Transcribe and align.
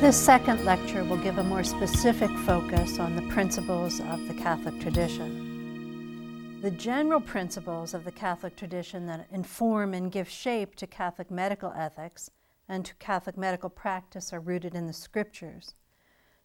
This 0.00 0.16
second 0.16 0.64
lecture 0.64 1.02
will 1.02 1.16
give 1.16 1.38
a 1.38 1.42
more 1.42 1.64
specific 1.64 2.30
focus 2.46 3.00
on 3.00 3.16
the 3.16 3.22
principles 3.22 3.98
of 3.98 4.28
the 4.28 4.34
Catholic 4.34 4.80
tradition. 4.80 6.60
The 6.62 6.70
general 6.70 7.20
principles 7.20 7.94
of 7.94 8.04
the 8.04 8.12
Catholic 8.12 8.54
tradition 8.54 9.06
that 9.06 9.26
inform 9.32 9.94
and 9.94 10.12
give 10.12 10.28
shape 10.28 10.76
to 10.76 10.86
Catholic 10.86 11.32
medical 11.32 11.72
ethics 11.72 12.30
and 12.68 12.84
to 12.84 12.94
Catholic 12.94 13.36
medical 13.36 13.68
practice 13.68 14.32
are 14.32 14.38
rooted 14.38 14.76
in 14.76 14.86
the 14.86 14.92
Scriptures. 14.92 15.74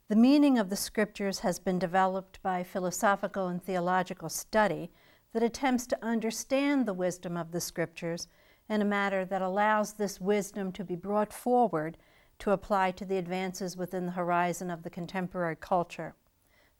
The 0.07 0.15
meaning 0.15 0.57
of 0.57 0.71
the 0.71 0.75
Scriptures 0.75 1.39
has 1.39 1.59
been 1.59 1.77
developed 1.77 2.41
by 2.41 2.63
philosophical 2.63 3.49
and 3.49 3.63
theological 3.63 4.29
study 4.29 4.89
that 5.31 5.43
attempts 5.43 5.85
to 5.87 6.03
understand 6.03 6.87
the 6.87 6.93
wisdom 6.95 7.37
of 7.37 7.51
the 7.51 7.61
Scriptures 7.61 8.27
in 8.67 8.81
a 8.81 8.85
manner 8.85 9.23
that 9.25 9.43
allows 9.43 9.93
this 9.93 10.19
wisdom 10.19 10.71
to 10.71 10.83
be 10.83 10.95
brought 10.95 11.31
forward 11.31 11.97
to 12.39 12.51
apply 12.51 12.91
to 12.91 13.05
the 13.05 13.17
advances 13.17 13.77
within 13.77 14.05
the 14.05 14.11
horizon 14.13 14.69
of 14.69 14.83
the 14.83 14.89
contemporary 14.89 15.55
culture. 15.55 16.15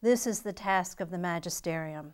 This 0.01 0.27
is 0.27 0.41
the 0.41 0.53
task 0.53 0.99
of 0.99 1.11
the 1.11 1.17
magisterium. 1.17 2.13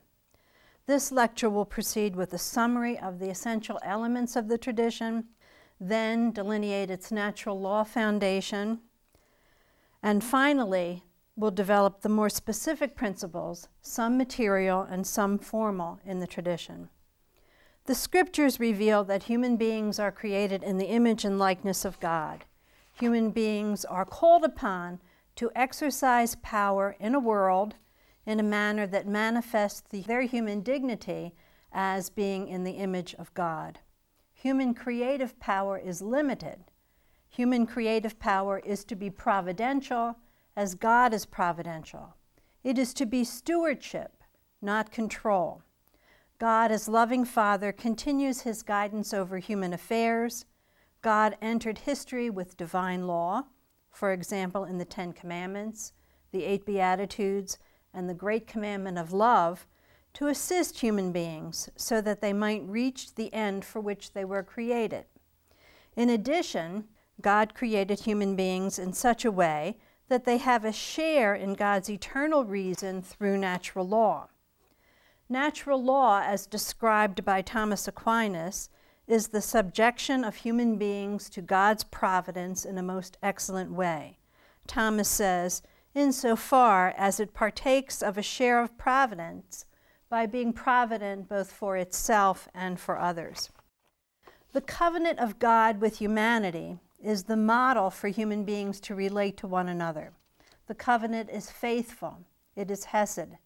This 0.86 1.12
lecture 1.12 1.50
will 1.50 1.66
proceed 1.66 2.16
with 2.16 2.34
a 2.34 2.38
summary 2.38 2.98
of 2.98 3.20
the 3.20 3.30
essential 3.30 3.80
elements 3.84 4.36
of 4.36 4.48
the 4.48 4.58
tradition, 4.58 5.26
then 5.80 6.32
delineate 6.32 6.90
its 6.90 7.12
natural 7.12 7.60
law 7.60 7.84
foundation, 7.84 8.80
and 10.04 10.24
finally, 10.24 11.04
will 11.36 11.52
develop 11.52 12.02
the 12.02 12.10
more 12.10 12.30
specific 12.30 12.96
principles, 12.96 13.70
some 13.82 14.18
material 14.18 14.82
and 14.82 15.08
some 15.08 15.40
formal, 15.40 16.00
in 16.06 16.20
the 16.20 16.28
tradition. 16.28 16.90
The 17.86 17.96
scriptures 17.96 18.60
reveal 18.60 19.04
that 19.06 19.24
human 19.24 19.56
beings 19.56 20.00
are 20.00 20.12
created 20.12 20.64
in 20.64 20.78
the 20.78 20.90
image 20.90 21.26
and 21.26 21.40
likeness 21.40 21.86
of 21.86 22.00
God 22.00 22.46
human 23.00 23.32
beings 23.32 23.86
are 23.86 24.06
called 24.06 24.44
upon 24.44 25.00
to 25.36 25.50
exercise 25.56 26.36
power 26.42 26.98
in 27.00 27.16
a 27.16 27.20
world 27.20 27.76
in 28.26 28.40
a 28.40 28.44
manner 28.44 28.86
that 28.86 29.08
manifests 29.08 29.82
the, 29.90 30.02
their 30.02 30.24
human 30.24 30.60
dignity 30.62 31.34
as 31.72 32.10
being 32.10 32.48
in 32.48 32.64
the 32.64 32.74
image 32.74 33.16
of 33.16 33.34
God. 33.34 33.80
Human 34.34 34.74
creative 34.74 35.40
power 35.40 35.78
is 35.78 36.02
limited. 36.02 36.66
Human 37.30 37.66
creative 37.66 38.20
power 38.20 38.60
is 38.60 38.84
to 38.84 38.96
be 38.96 39.10
providential 39.10 40.18
as 40.56 40.76
God 40.76 41.14
is 41.14 41.26
providential. 41.26 42.16
It 42.64 42.78
is 42.78 42.94
to 42.96 43.06
be 43.06 43.24
stewardship, 43.24 44.24
not 44.62 44.92
control. 44.92 45.62
God, 46.38 46.72
as 46.72 46.90
loving 46.90 47.24
Father, 47.24 47.72
continues 47.72 48.42
his 48.42 48.62
guidance 48.62 49.14
over 49.14 49.38
human 49.40 49.72
affairs 49.74 50.46
God 51.02 51.38
entered 51.42 51.80
history 51.80 52.30
with 52.30 52.58
divine 52.58 53.08
law, 53.08 53.46
for 53.92 54.12
example, 54.12 54.66
in 54.66 54.78
the 54.78 54.86
Ten 54.86 55.14
Commandments, 55.14 55.94
the 56.32 56.44
Eight 56.44 56.66
Beatitudes, 56.66 57.58
and 57.94 58.10
the 58.10 58.14
Great 58.14 58.48
Commandment 58.48 58.98
of 58.98 59.14
Love, 59.14 59.66
to 60.14 60.28
assist 60.28 60.80
human 60.80 61.12
beings 61.12 61.70
so 61.76 62.02
that 62.02 62.22
they 62.22 62.34
might 62.34 62.64
reach 62.66 63.16
the 63.16 63.34
end 63.34 63.64
for 63.64 63.80
which 63.80 64.14
they 64.14 64.26
were 64.26 64.44
created. 64.44 65.06
In 65.96 66.10
addition, 66.10 66.86
God 67.22 67.54
created 67.54 68.02
human 68.02 68.36
beings 68.36 68.80
in 68.80 68.94
such 68.94 69.26
a 69.26 69.32
way 69.32 69.78
that 70.08 70.26
they 70.26 70.38
have 70.38 70.66
a 70.66 70.74
share 70.74 71.36
in 71.36 71.54
God's 71.54 71.90
eternal 71.90 72.44
reason 72.44 73.02
through 73.02 73.38
natural 73.38 73.88
law. 73.88 74.30
Natural 75.30 75.82
law, 75.82 76.22
as 76.26 76.48
described 76.48 77.24
by 77.24 77.42
Thomas 77.42 77.88
Aquinas, 77.88 78.70
is 79.10 79.30
the 79.30 79.42
subjection 79.42 80.24
of 80.24 80.36
human 80.36 80.78
beings 80.78 81.30
to 81.32 81.42
God's 81.42 81.84
providence 81.84 82.64
in 82.64 82.78
a 82.78 82.84
most 82.84 83.18
excellent 83.24 83.72
way. 83.72 84.20
Thomas 84.68 85.10
says, 85.10 85.64
insofar 85.96 86.94
as 86.96 87.20
it 87.20 87.34
partakes 87.34 88.04
of 88.04 88.18
a 88.18 88.22
share 88.22 88.62
of 88.62 88.78
providence 88.78 89.66
by 90.10 90.28
being 90.28 90.54
provident 90.54 91.28
both 91.28 91.52
for 91.52 91.76
itself 91.76 92.48
and 92.54 92.80
for 92.80 93.00
others. 93.00 93.50
The 94.54 94.62
covenant 94.62 95.18
of 95.18 95.40
God 95.40 95.82
with 95.82 95.98
humanity 95.98 96.78
is 97.04 97.24
the 97.24 97.38
model 97.38 97.90
for 97.90 98.10
human 98.10 98.44
beings 98.44 98.80
to 98.82 98.96
relate 98.96 99.38
to 99.38 99.48
one 99.48 99.70
another. 99.70 100.14
The 100.68 100.76
covenant 100.76 101.32
is 101.32 101.50
faithful, 101.50 102.20
it 102.56 102.70
is 102.70 102.86
hesed, 102.86 103.38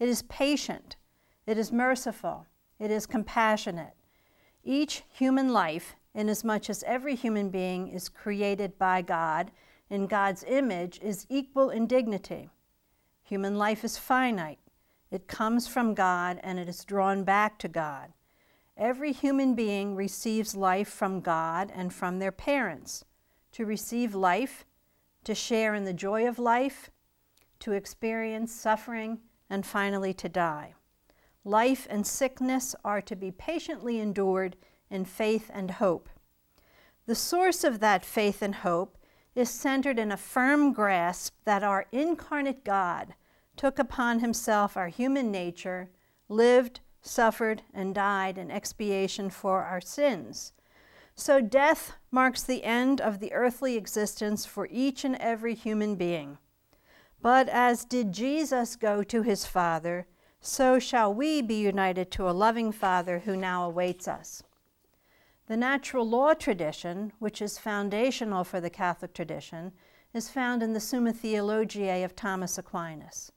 it 0.00 0.08
is 0.08 0.22
patient, 0.22 0.96
it 1.46 1.56
is 1.58 1.70
merciful, 1.70 2.46
it 2.80 2.90
is 2.90 3.06
compassionate, 3.06 3.94
each 4.64 5.02
human 5.12 5.52
life, 5.52 5.96
inasmuch 6.14 6.70
as 6.70 6.84
every 6.84 7.14
human 7.14 7.50
being 7.50 7.88
is 7.88 8.08
created 8.08 8.78
by 8.78 9.02
God 9.02 9.50
in 9.90 10.06
God's 10.06 10.44
image, 10.44 11.00
is 11.02 11.26
equal 11.28 11.70
in 11.70 11.86
dignity. 11.86 12.50
Human 13.22 13.58
life 13.58 13.84
is 13.84 13.98
finite. 13.98 14.58
It 15.10 15.28
comes 15.28 15.68
from 15.68 15.94
God 15.94 16.40
and 16.42 16.58
it 16.58 16.68
is 16.68 16.84
drawn 16.84 17.24
back 17.24 17.58
to 17.58 17.68
God. 17.68 18.12
Every 18.76 19.12
human 19.12 19.54
being 19.54 19.94
receives 19.94 20.54
life 20.54 20.88
from 20.88 21.20
God 21.20 21.70
and 21.74 21.92
from 21.92 22.18
their 22.18 22.32
parents. 22.32 23.04
To 23.52 23.66
receive 23.66 24.14
life, 24.14 24.64
to 25.24 25.34
share 25.34 25.74
in 25.74 25.84
the 25.84 25.92
joy 25.92 26.26
of 26.26 26.38
life, 26.38 26.90
to 27.60 27.72
experience 27.72 28.52
suffering, 28.52 29.18
and 29.50 29.66
finally 29.66 30.14
to 30.14 30.28
die. 30.28 30.74
Life 31.44 31.88
and 31.90 32.06
sickness 32.06 32.74
are 32.84 33.00
to 33.02 33.16
be 33.16 33.32
patiently 33.32 33.98
endured 33.98 34.56
in 34.90 35.04
faith 35.04 35.50
and 35.52 35.72
hope. 35.72 36.08
The 37.06 37.16
source 37.16 37.64
of 37.64 37.80
that 37.80 38.04
faith 38.04 38.42
and 38.42 38.54
hope 38.54 38.96
is 39.34 39.50
centered 39.50 39.98
in 39.98 40.12
a 40.12 40.16
firm 40.16 40.72
grasp 40.72 41.34
that 41.44 41.64
our 41.64 41.86
incarnate 41.90 42.64
God 42.64 43.14
took 43.56 43.78
upon 43.78 44.20
himself 44.20 44.76
our 44.76 44.88
human 44.88 45.32
nature, 45.32 45.90
lived, 46.28 46.80
suffered, 47.00 47.62
and 47.74 47.94
died 47.94 48.38
in 48.38 48.50
expiation 48.50 49.28
for 49.28 49.64
our 49.64 49.80
sins. 49.80 50.52
So 51.14 51.40
death 51.40 51.94
marks 52.10 52.42
the 52.42 52.62
end 52.62 53.00
of 53.00 53.18
the 53.18 53.32
earthly 53.32 53.76
existence 53.76 54.46
for 54.46 54.68
each 54.70 55.04
and 55.04 55.16
every 55.16 55.54
human 55.54 55.96
being. 55.96 56.38
But 57.20 57.48
as 57.48 57.84
did 57.84 58.12
Jesus 58.12 58.76
go 58.76 59.02
to 59.02 59.22
his 59.22 59.44
Father, 59.44 60.06
so 60.44 60.80
shall 60.80 61.14
we 61.14 61.40
be 61.40 61.54
united 61.54 62.10
to 62.10 62.28
a 62.28 62.32
loving 62.32 62.72
Father 62.72 63.20
who 63.20 63.36
now 63.36 63.64
awaits 63.64 64.08
us. 64.08 64.42
The 65.46 65.56
natural 65.56 66.08
law 66.08 66.34
tradition, 66.34 67.12
which 67.20 67.40
is 67.40 67.58
foundational 67.58 68.42
for 68.42 68.60
the 68.60 68.68
Catholic 68.68 69.14
tradition, 69.14 69.72
is 70.12 70.28
found 70.28 70.60
in 70.60 70.72
the 70.72 70.80
Summa 70.80 71.12
Theologiae 71.12 72.02
of 72.02 72.16
Thomas 72.16 72.58
Aquinas. 72.58 73.30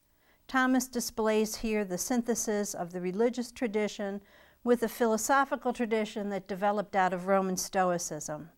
Thomas 0.48 0.88
displays 0.88 1.56
here 1.56 1.84
the 1.84 1.96
synthesis 1.96 2.74
of 2.74 2.92
the 2.92 3.00
religious 3.00 3.52
tradition 3.52 4.20
with 4.64 4.80
the 4.80 4.88
philosophical 4.88 5.72
tradition 5.72 6.28
that 6.30 6.48
developed 6.48 6.96
out 6.96 7.12
of 7.12 7.28
Roman 7.28 7.56
Stoicism. 7.56 8.50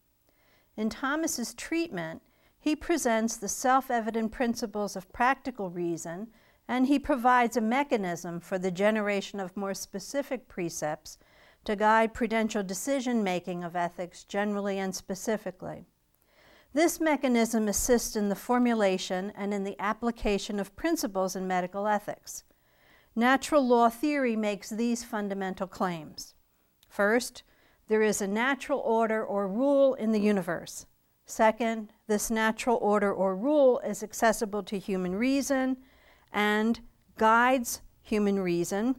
In 0.75 0.89
Thomas's 0.89 1.53
treatment, 1.53 2.23
he 2.59 2.75
presents 2.75 3.37
the 3.37 3.49
self 3.49 3.91
evident 3.91 4.33
principles 4.33 4.97
of 4.97 5.13
practical 5.13 5.71
reason 5.71 6.29
and 6.69 6.87
he 6.87 6.99
provides 6.99 7.57
a 7.57 7.63
mechanism 7.63 8.39
for 8.39 8.59
the 8.59 8.71
generation 8.71 9.41
of 9.41 9.57
more 9.57 9.73
specific 9.73 10.47
precepts 10.47 11.19
to 11.65 11.75
guide 11.75 12.13
prudential 12.13 12.63
decision 12.63 13.25
making 13.25 13.65
of 13.65 13.75
ethics 13.75 14.23
generally 14.23 14.79
and 14.79 14.95
specifically. 14.95 15.87
This 16.75 17.01
mechanism 17.01 17.67
assists 17.67 18.15
in 18.15 18.29
the 18.29 18.37
formulation 18.37 19.33
and 19.35 19.55
in 19.55 19.65
the 19.65 19.81
application 19.81 20.61
of 20.61 20.77
principles 20.77 21.35
in 21.35 21.49
medical 21.49 21.87
ethics. 21.87 22.45
Natural 23.17 23.67
law 23.67 23.89
theory 23.89 24.37
makes 24.37 24.69
these 24.69 25.03
fundamental 25.03 25.67
claims. 25.67 26.35
First, 26.89 27.43
there 27.89 28.03
is 28.03 28.21
a 28.21 28.29
natural 28.29 28.81
order 28.81 29.25
or 29.25 29.49
rule 29.49 29.95
in 29.95 30.13
the 30.13 30.21
universe. 30.21 30.85
Second, 31.25 31.93
this 32.07 32.31
natural 32.31 32.79
order 32.83 33.13
or 33.13 33.35
rule 33.35 33.81
is 33.81 34.03
accessible 34.03 34.63
to 34.65 34.79
human 34.79 35.15
reason 35.15 35.79
and 36.33 36.81
guides 37.17 37.81
human 38.03 38.39
reason, 38.39 38.97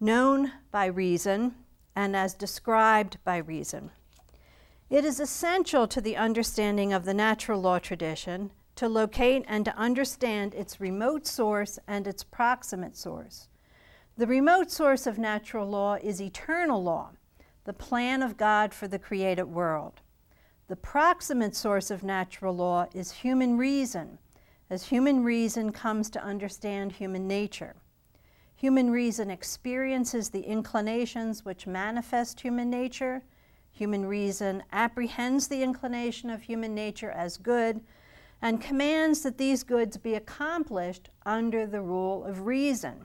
known 0.00 0.52
by 0.70 0.86
reason, 0.86 1.54
and 1.94 2.16
as 2.16 2.34
described 2.34 3.18
by 3.24 3.38
reason. 3.38 3.90
It 4.88 5.04
is 5.04 5.18
essential 5.18 5.88
to 5.88 6.00
the 6.00 6.16
understanding 6.16 6.92
of 6.92 7.04
the 7.04 7.14
natural 7.14 7.60
law 7.60 7.78
tradition 7.78 8.52
to 8.76 8.88
locate 8.88 9.44
and 9.48 9.64
to 9.64 9.76
understand 9.76 10.54
its 10.54 10.80
remote 10.80 11.26
source 11.26 11.78
and 11.88 12.06
its 12.06 12.22
proximate 12.22 12.96
source. 12.96 13.48
The 14.16 14.26
remote 14.26 14.70
source 14.70 15.06
of 15.06 15.18
natural 15.18 15.68
law 15.68 15.94
is 15.94 16.22
eternal 16.22 16.82
law, 16.82 17.10
the 17.64 17.72
plan 17.72 18.22
of 18.22 18.36
God 18.36 18.72
for 18.72 18.86
the 18.86 18.98
created 18.98 19.44
world. 19.44 20.00
The 20.68 20.76
proximate 20.76 21.56
source 21.56 21.90
of 21.90 22.02
natural 22.02 22.54
law 22.54 22.86
is 22.94 23.10
human 23.12 23.56
reason, 23.56 24.18
as 24.68 24.84
human 24.86 25.22
reason 25.22 25.72
comes 25.72 26.10
to 26.10 26.22
understand 26.22 26.92
human 26.92 27.28
nature. 27.28 27.76
Human 28.56 28.90
reason 28.90 29.30
experiences 29.30 30.30
the 30.30 30.40
inclinations 30.40 31.44
which 31.44 31.66
manifest 31.66 32.40
human 32.40 32.70
nature. 32.70 33.22
Human 33.70 34.06
reason 34.06 34.62
apprehends 34.72 35.46
the 35.46 35.62
inclination 35.62 36.30
of 36.30 36.42
human 36.42 36.74
nature 36.74 37.10
as 37.10 37.36
good 37.36 37.82
and 38.40 38.60
commands 38.60 39.22
that 39.22 39.36
these 39.36 39.62
goods 39.62 39.98
be 39.98 40.14
accomplished 40.14 41.10
under 41.26 41.66
the 41.66 41.82
rule 41.82 42.24
of 42.24 42.46
reason. 42.46 43.04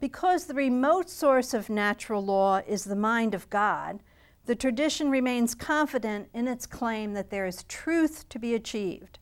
Because 0.00 0.46
the 0.46 0.54
remote 0.54 1.08
source 1.08 1.54
of 1.54 1.70
natural 1.70 2.24
law 2.24 2.62
is 2.66 2.84
the 2.84 2.96
mind 2.96 3.34
of 3.34 3.50
God, 3.50 4.00
the 4.46 4.56
tradition 4.56 5.10
remains 5.10 5.54
confident 5.54 6.28
in 6.34 6.48
its 6.48 6.66
claim 6.66 7.12
that 7.12 7.30
there 7.30 7.46
is 7.46 7.62
truth 7.64 8.28
to 8.30 8.38
be 8.40 8.54
achieved. 8.54 9.19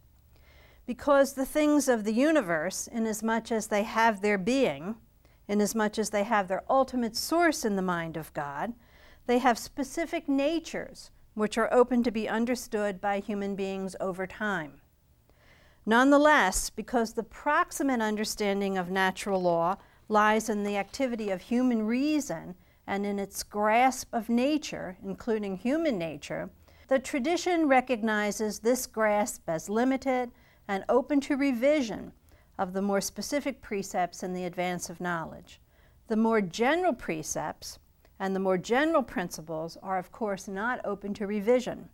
Because 0.88 1.34
the 1.34 1.44
things 1.44 1.86
of 1.86 2.04
the 2.04 2.14
universe, 2.14 2.88
inasmuch 2.90 3.52
as 3.52 3.66
they 3.66 3.82
have 3.82 4.22
their 4.22 4.38
being, 4.38 4.96
inasmuch 5.46 5.98
as 5.98 6.08
they 6.08 6.22
have 6.22 6.48
their 6.48 6.62
ultimate 6.70 7.14
source 7.14 7.62
in 7.62 7.76
the 7.76 7.82
mind 7.82 8.16
of 8.16 8.32
God, 8.32 8.72
they 9.26 9.36
have 9.36 9.58
specific 9.58 10.30
natures 10.30 11.10
which 11.34 11.58
are 11.58 11.70
open 11.74 12.02
to 12.04 12.10
be 12.10 12.26
understood 12.26 13.02
by 13.02 13.20
human 13.20 13.54
beings 13.54 13.96
over 14.00 14.26
time. 14.26 14.80
Nonetheless, 15.84 16.70
because 16.70 17.12
the 17.12 17.22
proximate 17.22 18.00
understanding 18.00 18.78
of 18.78 18.90
natural 18.90 19.42
law 19.42 19.76
lies 20.08 20.48
in 20.48 20.64
the 20.64 20.78
activity 20.78 21.28
of 21.28 21.42
human 21.42 21.82
reason 21.82 22.54
and 22.86 23.04
in 23.04 23.18
its 23.18 23.42
grasp 23.42 24.08
of 24.14 24.30
nature, 24.30 24.96
including 25.04 25.58
human 25.58 25.98
nature, 25.98 26.48
the 26.88 26.98
tradition 26.98 27.68
recognizes 27.68 28.60
this 28.60 28.86
grasp 28.86 29.42
as 29.50 29.68
limited 29.68 30.30
and 30.68 30.84
open 30.88 31.20
to 31.22 31.36
revision 31.36 32.12
of 32.58 32.74
the 32.74 32.82
more 32.82 33.00
specific 33.00 33.62
precepts 33.62 34.22
in 34.22 34.34
the 34.34 34.44
advance 34.44 34.90
of 34.90 35.00
knowledge. 35.00 35.60
The 36.08 36.16
more 36.16 36.40
general 36.40 36.92
precepts 36.92 37.78
and 38.20 38.34
the 38.34 38.40
more 38.40 38.58
general 38.58 39.02
principles 39.02 39.76
are, 39.82 39.98
of 39.98 40.12
course, 40.12 40.46
not 40.46 40.80
open 40.84 41.14
to 41.14 41.26
revision. 41.26 41.88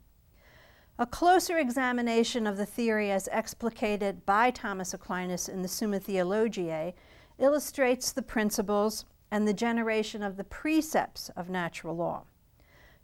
A 0.98 1.06
closer 1.06 1.58
examination 1.58 2.46
of 2.46 2.56
the 2.56 2.66
theory 2.66 3.10
as 3.10 3.28
explicated 3.32 4.24
by 4.24 4.50
Thomas 4.50 4.94
Aquinas 4.94 5.48
in 5.48 5.62
the 5.62 5.68
Summa 5.68 5.98
Theologiae 5.98 6.94
illustrates 7.38 8.12
the 8.12 8.22
principles 8.22 9.04
and 9.30 9.46
the 9.46 9.52
generation 9.52 10.22
of 10.22 10.36
the 10.36 10.44
precepts 10.44 11.30
of 11.30 11.50
natural 11.50 11.96
law. 11.96 12.22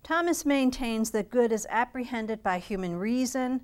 Thomas 0.02 0.46
maintains 0.46 1.10
that 1.10 1.30
good 1.30 1.52
is 1.52 1.66
apprehended 1.68 2.42
by 2.42 2.58
human 2.58 2.96
reason 2.96 3.62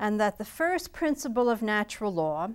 and 0.00 0.18
that 0.18 0.38
the 0.38 0.44
first 0.46 0.94
principle 0.94 1.50
of 1.50 1.60
natural 1.60 2.12
law, 2.12 2.48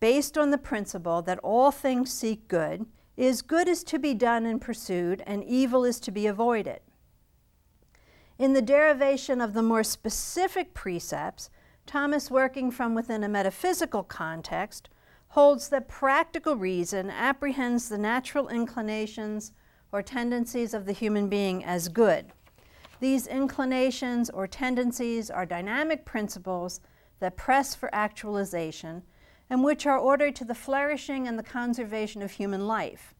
based 0.00 0.38
on 0.38 0.50
the 0.50 0.58
principle 0.58 1.20
that 1.20 1.38
all 1.40 1.70
things 1.70 2.10
seek 2.10 2.48
good, 2.48 2.86
is 3.14 3.42
good 3.42 3.68
is 3.68 3.84
to 3.84 3.98
be 3.98 4.14
done 4.14 4.46
and 4.46 4.58
pursued, 4.58 5.22
and 5.26 5.44
evil 5.44 5.84
is 5.84 6.00
to 6.00 6.10
be 6.10 6.26
avoided. 6.26 6.80
In 8.38 8.54
the 8.54 8.62
derivation 8.62 9.42
of 9.42 9.52
the 9.52 9.62
more 9.62 9.84
specific 9.84 10.72
precepts, 10.72 11.50
Thomas, 11.86 12.30
working 12.30 12.70
from 12.70 12.94
within 12.94 13.22
a 13.22 13.28
metaphysical 13.28 14.02
context, 14.02 14.88
holds 15.28 15.68
that 15.68 15.88
practical 15.88 16.56
reason 16.56 17.10
apprehends 17.10 17.90
the 17.90 17.98
natural 17.98 18.48
inclinations 18.48 19.52
or 19.92 20.00
tendencies 20.00 20.72
of 20.72 20.86
the 20.86 20.92
human 20.92 21.28
being 21.28 21.62
as 21.62 21.88
good. 21.88 22.32
These 23.02 23.26
inclinations 23.26 24.30
or 24.30 24.46
tendencies 24.46 25.28
are 25.28 25.44
dynamic 25.44 26.04
principles 26.04 26.78
that 27.18 27.36
press 27.36 27.74
for 27.74 27.92
actualization 27.92 29.02
and 29.50 29.64
which 29.64 29.86
are 29.86 29.98
ordered 29.98 30.36
to 30.36 30.44
the 30.44 30.54
flourishing 30.54 31.26
and 31.26 31.36
the 31.36 31.42
conservation 31.42 32.22
of 32.22 32.30
human 32.30 32.68
life. 32.68 33.12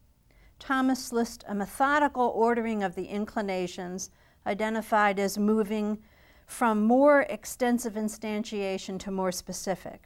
Thomas 0.57 1.11
lists 1.11 1.43
a 1.49 1.53
methodical 1.53 2.31
ordering 2.33 2.81
of 2.81 2.95
the 2.95 3.07
inclinations 3.07 4.09
identified 4.47 5.19
as 5.19 5.37
moving 5.37 6.01
from 6.47 6.83
more 6.83 7.23
extensive 7.23 7.95
instantiation 7.95 8.97
to 8.99 9.11
more 9.11 9.33
specific. 9.33 10.05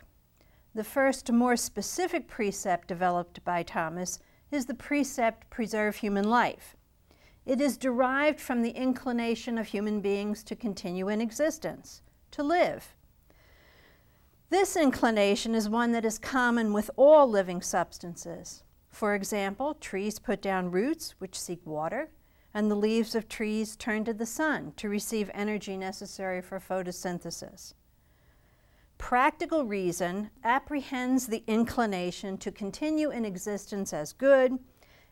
The 0.73 0.83
first, 0.83 1.31
more 1.31 1.55
specific 1.55 2.27
precept 2.27 2.87
developed 2.87 3.45
by 3.45 3.61
Thomas 3.61 4.17
is 4.49 4.65
the 4.65 4.73
precept 4.73 5.47
preserve 5.51 5.97
human 5.97 6.27
life. 6.27 6.75
It 7.47 7.61
is 7.61 7.77
derived 7.77 8.41
from 8.41 8.61
the 8.61 8.71
inclination 8.71 9.57
of 9.57 9.67
human 9.67 10.01
beings 10.01 10.43
to 10.43 10.55
continue 10.55 11.07
in 11.07 11.21
existence, 11.21 12.01
to 12.31 12.43
live. 12.43 12.93
This 14.49 14.75
inclination 14.75 15.55
is 15.55 15.69
one 15.69 15.93
that 15.93 16.03
is 16.03 16.19
common 16.19 16.73
with 16.73 16.91
all 16.97 17.25
living 17.25 17.61
substances. 17.61 18.63
For 18.89 19.15
example, 19.15 19.75
trees 19.75 20.19
put 20.19 20.41
down 20.41 20.71
roots 20.71 21.15
which 21.19 21.39
seek 21.39 21.65
water, 21.65 22.09
and 22.53 22.69
the 22.69 22.75
leaves 22.75 23.15
of 23.15 23.29
trees 23.29 23.77
turn 23.77 24.03
to 24.03 24.13
the 24.13 24.25
sun 24.25 24.73
to 24.75 24.89
receive 24.89 25.31
energy 25.33 25.77
necessary 25.77 26.41
for 26.41 26.59
photosynthesis. 26.59 27.75
Practical 28.97 29.63
reason 29.63 30.31
apprehends 30.43 31.27
the 31.27 31.45
inclination 31.47 32.37
to 32.39 32.51
continue 32.51 33.09
in 33.09 33.23
existence 33.23 33.93
as 33.93 34.11
good 34.11 34.59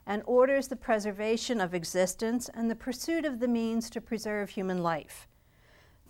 and 0.08 0.22
orders 0.26 0.68
the 0.68 0.76
preservation 0.76 1.60
of 1.60 1.74
existence 1.74 2.50
and 2.54 2.70
the 2.70 2.76
pursuit 2.76 3.26
of 3.26 3.40
the 3.40 3.48
means 3.48 3.90
to 3.90 4.02
preserve 4.02 4.50
human 4.50 4.84
life. 4.84 5.28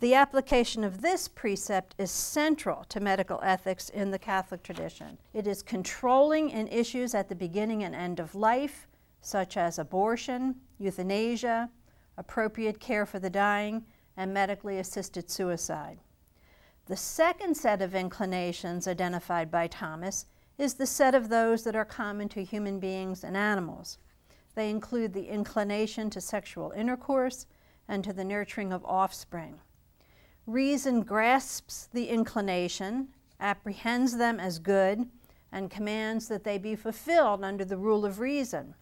The 0.00 0.14
application 0.14 0.84
of 0.84 1.00
this 1.00 1.26
precept 1.26 1.94
is 1.96 2.10
central 2.10 2.84
to 2.90 3.00
medical 3.00 3.40
ethics 3.42 3.88
in 3.88 4.10
the 4.10 4.18
Catholic 4.18 4.62
tradition. 4.62 5.16
It 5.32 5.46
is 5.46 5.62
controlling 5.62 6.50
in 6.50 6.68
issues 6.68 7.14
at 7.14 7.30
the 7.30 7.34
beginning 7.34 7.82
and 7.82 7.94
end 7.94 8.20
of 8.20 8.34
life, 8.34 8.86
such 9.22 9.56
as 9.56 9.78
abortion, 9.78 10.56
euthanasia, 10.78 11.70
appropriate 12.18 12.78
care 12.78 13.06
for 13.06 13.18
the 13.18 13.30
dying, 13.30 13.86
and 14.18 14.34
medically 14.34 14.78
assisted 14.78 15.30
suicide. 15.30 15.98
The 16.86 16.96
second 16.96 17.56
set 17.56 17.80
of 17.80 17.94
inclinations 17.94 18.86
identified 18.86 19.50
by 19.50 19.66
Thomas 19.66 20.26
is 20.58 20.74
the 20.74 20.86
set 20.86 21.14
of 21.14 21.28
those 21.28 21.64
that 21.64 21.76
are 21.76 21.84
common 21.84 22.28
to 22.30 22.44
human 22.44 22.78
beings 22.78 23.22
and 23.22 23.36
animals. 23.36 23.98
They 24.54 24.70
include 24.70 25.12
the 25.12 25.28
inclination 25.28 26.08
to 26.10 26.20
sexual 26.20 26.70
intercourse 26.72 27.46
and 27.88 28.02
to 28.04 28.12
the 28.12 28.24
nurturing 28.24 28.72
of 28.72 28.84
offspring. 28.84 29.60
Reason 30.46 31.02
grasps 31.02 31.88
the 31.92 32.08
inclination, 32.08 33.08
apprehends 33.38 34.16
them 34.16 34.40
as 34.40 34.58
good, 34.58 35.06
and 35.52 35.70
commands 35.70 36.28
that 36.28 36.44
they 36.44 36.58
be 36.58 36.74
fulfilled 36.74 37.44
under 37.44 37.64
the 37.64 37.76
rule 37.76 38.04
of 38.04 38.20
reason. 38.20 38.74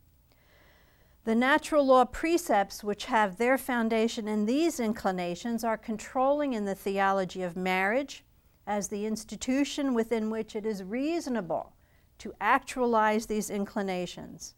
The 1.25 1.35
natural 1.35 1.87
law 1.87 2.04
precepts, 2.04 2.85
which 2.85 3.07
have 3.07 3.38
their 3.38 3.57
foundation 3.57 4.28
in 4.28 4.45
these 4.45 4.78
inclinations, 4.78 5.64
are 5.64 5.78
controlling 5.78 6.52
in 6.52 6.66
the 6.66 6.75
theology 6.75 7.43
of 7.43 7.57
marriage 7.57 8.25
as 8.66 8.88
the 8.88 9.06
institution 9.06 9.94
within 9.94 10.30
which 10.30 10.56
it 10.56 10.64
is 10.64 10.83
reasonable 10.83 11.73
to 12.18 12.33
actualize 12.40 13.26
these 13.26 13.50
inclinations. 13.50 14.54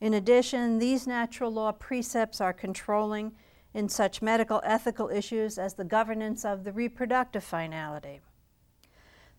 In 0.00 0.14
addition, 0.14 0.78
these 0.78 1.06
natural 1.06 1.52
law 1.52 1.72
precepts 1.72 2.40
are 2.40 2.52
controlling 2.52 3.32
in 3.74 3.88
such 3.88 4.22
medical 4.22 4.60
ethical 4.64 5.08
issues 5.08 5.58
as 5.58 5.74
the 5.74 5.84
governance 5.84 6.44
of 6.44 6.64
the 6.64 6.72
reproductive 6.72 7.44
finality. 7.44 8.20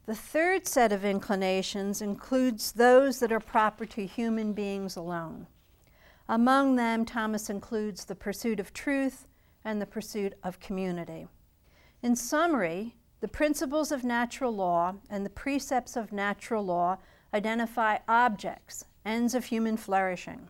The 0.06 0.16
third 0.16 0.68
set 0.68 0.92
of 0.92 1.06
inclinations 1.06 2.02
includes 2.02 2.72
those 2.72 3.20
that 3.20 3.32
are 3.32 3.40
proper 3.40 3.86
to 3.86 4.06
human 4.06 4.54
beings 4.54 4.96
alone. 4.96 5.48
Among 6.28 6.76
them, 6.76 7.06
Thomas 7.06 7.50
includes 7.50 8.06
the 8.06 8.16
pursuit 8.16 8.60
of 8.60 8.74
truth 8.74 9.28
and 9.64 9.82
the 9.82 9.86
pursuit 9.86 10.34
of 10.44 10.60
community. 10.60 11.28
In 12.02 12.16
summary, 12.16 12.96
the 13.22 13.28
principles 13.28 13.92
of 13.92 14.04
natural 14.04 14.56
law 14.56 14.96
and 15.10 15.26
the 15.26 15.30
precepts 15.30 15.96
of 15.96 16.14
natural 16.14 16.66
law 16.66 16.98
identify 17.34 17.98
objects, 18.08 18.86
ends 19.06 19.36
of 19.36 19.46
human 19.46 19.78
flourishing. 19.78 20.50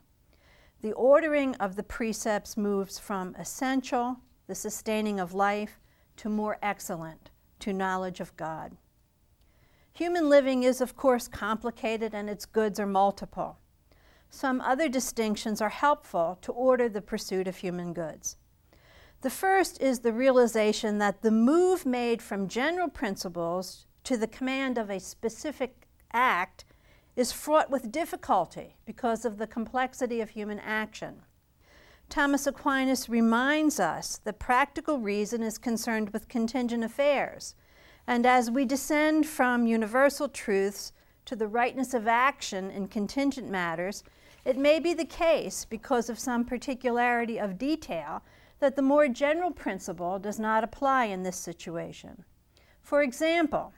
The 0.81 0.93
ordering 0.93 1.55
of 1.55 1.75
the 1.75 1.83
precepts 1.83 2.55
moves 2.55 2.99
from 2.99 3.35
essential, 3.35 4.17
the 4.47 4.55
sustaining 4.55 5.19
of 5.19 5.33
life, 5.33 5.79
to 6.17 6.29
more 6.29 6.57
excellent, 6.61 7.31
to 7.59 7.73
knowledge 7.73 8.19
of 8.19 8.35
God. 8.37 8.77
Human 9.91 10.29
living 10.29 10.63
is, 10.63 10.79
of 10.79 10.95
course, 10.95 11.27
complicated 11.27 12.13
and 12.13 12.29
its 12.29 12.45
goods 12.45 12.79
are 12.79 12.87
multiple. 12.87 13.57
Some 14.29 14.61
other 14.61 14.87
distinctions 14.87 15.59
are 15.59 15.69
helpful 15.69 16.37
to 16.41 16.51
order 16.51 16.87
the 16.87 17.01
pursuit 17.01 17.47
of 17.47 17.57
human 17.57 17.93
goods. 17.93 18.37
The 19.21 19.29
first 19.29 19.81
is 19.81 19.99
the 19.99 20.13
realization 20.13 20.97
that 20.99 21.23
the 21.23 21.31
move 21.31 21.85
made 21.85 22.21
from 22.21 22.47
general 22.47 22.87
principles 22.87 23.85
to 24.05 24.15
the 24.15 24.27
command 24.27 24.77
of 24.77 24.89
a 24.89 24.99
specific 24.99 25.87
act 26.13 26.63
is 27.17 27.33
fraught 27.33 27.69
with 27.69 27.91
difficulty 27.91 28.77
because 28.85 29.25
of 29.25 29.37
the 29.37 29.45
complexity 29.45 30.21
of 30.21 30.29
human 30.29 30.57
action. 30.59 31.23
Thomas 32.07 32.47
Aquinas 32.47 33.09
reminds 33.09 33.77
us 33.77 34.21
that 34.23 34.39
practical 34.39 34.99
reason 34.99 35.43
is 35.43 35.57
concerned 35.57 36.11
with 36.11 36.29
contingent 36.29 36.85
affairs, 36.85 37.55
and 38.07 38.25
as 38.25 38.49
we 38.49 38.63
descend 38.63 39.27
from 39.27 39.67
universal 39.67 40.29
truths 40.29 40.93
to 41.25 41.35
the 41.35 41.47
rightness 41.47 41.93
of 41.93 42.07
action 42.07 42.71
in 42.71 42.87
contingent 42.87 43.49
matters, 43.49 44.01
it 44.45 44.57
may 44.57 44.79
be 44.79 44.93
the 44.93 45.05
case, 45.05 45.65
because 45.65 46.09
of 46.09 46.17
some 46.17 46.45
particularity 46.45 47.37
of 47.37 47.57
detail, 47.57 48.23
that 48.59 48.75
the 48.75 48.81
more 48.81 49.07
general 49.07 49.51
principle 49.51 50.19
does 50.19 50.39
not 50.39 50.63
apply 50.63 51.05
in 51.05 51.23
this 51.23 51.37
situation. 51.37 52.25
For 52.81 53.01
example, 53.01 53.73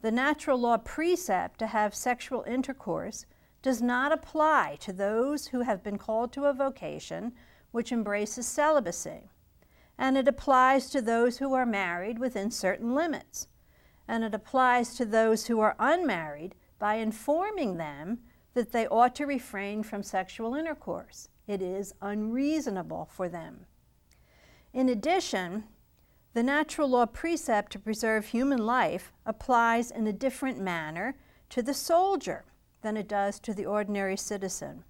the 0.00 0.10
natural 0.10 0.58
law 0.58 0.76
precept 0.76 1.58
to 1.58 1.66
have 1.68 1.94
sexual 1.94 2.44
intercourse 2.46 3.26
does 3.62 3.80
not 3.80 4.12
apply 4.12 4.76
to 4.80 4.92
those 4.92 5.48
who 5.48 5.62
have 5.62 5.82
been 5.82 5.98
called 5.98 6.32
to 6.32 6.44
a 6.44 6.52
vocation 6.52 7.32
which 7.70 7.90
embraces 7.90 8.46
celibacy, 8.46 9.30
and 9.96 10.18
it 10.18 10.28
applies 10.28 10.90
to 10.90 11.00
those 11.00 11.38
who 11.38 11.54
are 11.54 11.66
married 11.66 12.18
within 12.18 12.50
certain 12.50 12.94
limits, 12.94 13.48
and 14.06 14.22
it 14.22 14.34
applies 14.34 14.94
to 14.94 15.04
those 15.04 15.46
who 15.46 15.60
are 15.60 15.76
unmarried 15.78 16.54
by 16.78 16.96
informing 16.96 17.78
them 17.78 18.18
that 18.52 18.72
they 18.72 18.86
ought 18.88 19.14
to 19.14 19.24
refrain 19.24 19.82
from 19.82 20.02
sexual 20.02 20.54
intercourse. 20.54 21.28
It 21.46 21.62
is 21.62 21.94
unreasonable 22.00 23.08
for 23.10 23.28
them. 23.28 23.66
In 24.74 24.88
addition, 24.88 25.64
the 26.32 26.42
natural 26.42 26.88
law 26.88 27.06
precept 27.06 27.70
to 27.72 27.78
preserve 27.78 28.26
human 28.26 28.58
life 28.58 29.12
applies 29.24 29.92
in 29.92 30.08
a 30.08 30.12
different 30.12 30.58
manner 30.58 31.14
to 31.50 31.62
the 31.62 31.72
soldier 31.72 32.44
than 32.82 32.96
it 32.96 33.06
does 33.06 33.38
to 33.38 33.54
the 33.54 33.64
ordinary 33.64 34.16
citizen. 34.16 34.82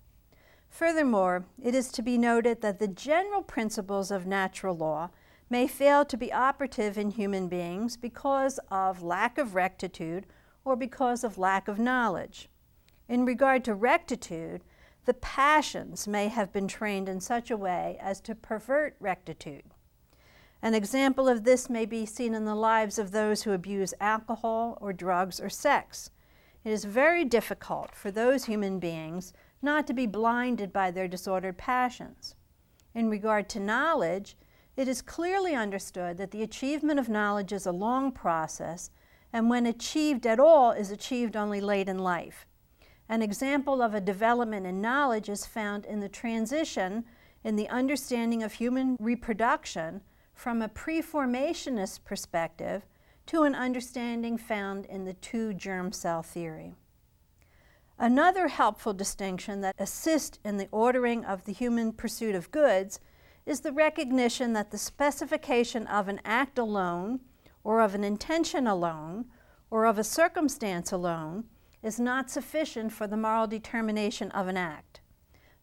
Furthermore, 0.70 1.44
it 1.62 1.74
is 1.74 1.92
to 1.92 2.00
be 2.00 2.16
noted 2.16 2.62
that 2.62 2.78
the 2.78 2.88
general 2.88 3.42
principles 3.42 4.10
of 4.10 4.26
natural 4.26 4.74
law 4.74 5.10
may 5.50 5.66
fail 5.66 6.06
to 6.06 6.16
be 6.16 6.32
operative 6.32 6.96
in 6.96 7.10
human 7.10 7.48
beings 7.48 7.98
because 7.98 8.58
of 8.70 9.02
lack 9.02 9.36
of 9.36 9.54
rectitude 9.54 10.24
or 10.64 10.76
because 10.76 11.22
of 11.22 11.36
lack 11.36 11.68
of 11.68 11.78
knowledge. 11.78 12.48
In 13.06 13.26
regard 13.26 13.62
to 13.66 13.74
rectitude, 13.74 14.62
the 15.04 15.12
passions 15.12 16.08
may 16.08 16.28
have 16.28 16.54
been 16.54 16.68
trained 16.68 17.06
in 17.06 17.20
such 17.20 17.50
a 17.50 17.56
way 17.58 17.98
as 18.00 18.22
to 18.22 18.34
pervert 18.34 18.96
rectitude. 18.98 19.73
An 20.64 20.72
example 20.72 21.28
of 21.28 21.44
this 21.44 21.68
may 21.68 21.84
be 21.84 22.06
seen 22.06 22.32
in 22.32 22.46
the 22.46 22.54
lives 22.54 22.98
of 22.98 23.10
those 23.10 23.42
who 23.42 23.52
abuse 23.52 23.92
alcohol 24.00 24.78
or 24.80 24.94
drugs 24.94 25.38
or 25.38 25.50
sex. 25.50 26.08
It 26.64 26.72
is 26.72 26.86
very 26.86 27.22
difficult 27.22 27.94
for 27.94 28.10
those 28.10 28.46
human 28.46 28.78
beings 28.78 29.34
not 29.60 29.86
to 29.86 29.92
be 29.92 30.06
blinded 30.06 30.72
by 30.72 30.90
their 30.90 31.06
disordered 31.06 31.58
passions. 31.58 32.34
In 32.94 33.10
regard 33.10 33.50
to 33.50 33.60
knowledge, 33.60 34.38
it 34.74 34.88
is 34.88 35.02
clearly 35.02 35.54
understood 35.54 36.16
that 36.16 36.30
the 36.30 36.42
achievement 36.42 36.98
of 36.98 37.10
knowledge 37.10 37.52
is 37.52 37.66
a 37.66 37.70
long 37.70 38.10
process, 38.10 38.90
and 39.34 39.50
when 39.50 39.66
achieved 39.66 40.26
at 40.26 40.40
all, 40.40 40.70
is 40.70 40.90
achieved 40.90 41.36
only 41.36 41.60
late 41.60 41.90
in 41.90 41.98
life. 41.98 42.46
An 43.06 43.20
example 43.20 43.82
of 43.82 43.92
a 43.92 44.00
development 44.00 44.64
in 44.64 44.80
knowledge 44.80 45.28
is 45.28 45.44
found 45.44 45.84
in 45.84 46.00
the 46.00 46.08
transition 46.08 47.04
in 47.44 47.56
the 47.56 47.68
understanding 47.68 48.42
of 48.42 48.54
human 48.54 48.96
reproduction 48.98 50.00
from 50.34 50.60
a 50.60 50.68
preformationist 50.68 52.04
perspective 52.04 52.84
to 53.26 53.44
an 53.44 53.54
understanding 53.54 54.36
found 54.36 54.84
in 54.86 55.04
the 55.04 55.14
two 55.14 55.54
germ 55.54 55.92
cell 55.92 56.22
theory. 56.22 56.74
Another 57.98 58.48
helpful 58.48 58.92
distinction 58.92 59.60
that 59.60 59.76
assists 59.78 60.38
in 60.44 60.56
the 60.56 60.68
ordering 60.72 61.24
of 61.24 61.44
the 61.44 61.52
human 61.52 61.92
pursuit 61.92 62.34
of 62.34 62.50
goods 62.50 62.98
is 63.46 63.60
the 63.60 63.72
recognition 63.72 64.52
that 64.52 64.70
the 64.70 64.78
specification 64.78 65.86
of 65.86 66.08
an 66.08 66.20
act 66.24 66.58
alone, 66.58 67.20
or 67.62 67.80
of 67.80 67.94
an 67.94 68.02
intention 68.02 68.66
alone, 68.66 69.26
or 69.70 69.84
of 69.84 69.98
a 69.98 70.04
circumstance 70.04 70.90
alone 70.92 71.44
is 71.82 72.00
not 72.00 72.30
sufficient 72.30 72.92
for 72.92 73.06
the 73.06 73.16
moral 73.16 73.46
determination 73.46 74.30
of 74.32 74.48
an 74.48 74.56
act. 74.56 75.00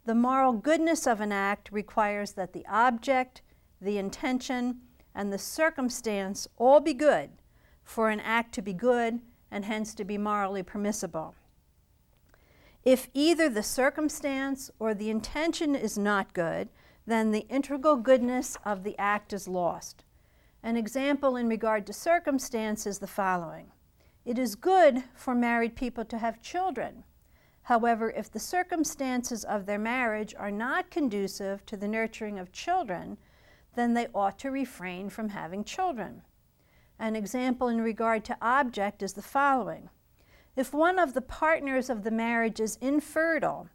The 0.06 0.16
moral 0.16 0.54
goodness 0.54 1.06
of 1.06 1.20
an 1.20 1.32
act 1.32 1.70
requires 1.72 2.34
that 2.34 2.54
the 2.54 2.66
object, 2.68 3.42
the 3.82 3.98
intention, 3.98 4.82
and 5.14 5.34
the 5.34 5.38
circumstance 5.38 6.48
all 6.58 6.80
be 6.80 6.94
good 6.94 7.32
for 7.84 8.10
an 8.10 8.20
act 8.20 8.54
to 8.54 8.62
be 8.62 8.74
good 8.74 9.20
and 9.50 9.66
hence 9.66 9.94
to 9.96 10.06
be 10.06 10.18
morally 10.18 10.64
permissible. 10.64 11.36
If 12.84 13.10
either 13.14 13.50
the 13.50 13.64
circumstance 13.64 14.72
or 14.80 14.94
the 14.94 15.10
intention 15.10 15.76
is 15.76 15.98
not 15.98 16.34
good, 16.34 16.70
then 17.06 17.32
the 17.32 17.46
integral 17.50 17.98
goodness 17.98 18.58
of 18.64 18.84
the 18.84 18.98
act 18.98 19.34
is 19.34 19.48
lost. 19.48 20.04
An 20.64 20.78
example 20.78 21.36
in 21.36 21.48
regard 21.48 21.86
to 21.88 21.94
circumstance 21.94 22.86
is 22.86 23.00
the 23.00 23.08
following 23.08 23.72
It 24.26 24.38
is 24.38 24.56
good 24.56 25.04
for 25.14 25.36
married 25.36 25.76
people 25.76 26.06
to 26.06 26.18
have 26.20 26.42
children. 26.42 27.04
However, 27.64 28.12
if 28.12 28.32
the 28.32 28.40
circumstances 28.40 29.44
of 29.44 29.66
their 29.66 29.80
marriage 29.80 30.34
are 30.38 30.52
not 30.52 30.90
conducive 30.90 31.66
to 31.68 31.78
the 31.78 31.88
nurturing 31.88 32.40
of 32.40 32.52
children, 32.52 33.18
then 33.76 33.94
they 33.94 34.08
ought 34.14 34.38
to 34.40 34.52
refrain 34.52 35.10
from 35.10 35.30
having 35.30 35.64
children. 35.64 36.22
An 37.00 37.16
example 37.16 37.68
in 37.68 37.82
regard 37.82 38.24
to 38.26 38.38
object 38.42 39.02
is 39.02 39.14
the 39.14 39.22
following 39.22 39.90
if 40.56 40.74
one 40.74 41.00
of 41.00 41.14
the 41.14 41.22
partners 41.22 41.90
of 41.90 42.04
the 42.04 42.12
marriage 42.12 42.60
is 42.60 42.78
infertile, 42.82 43.70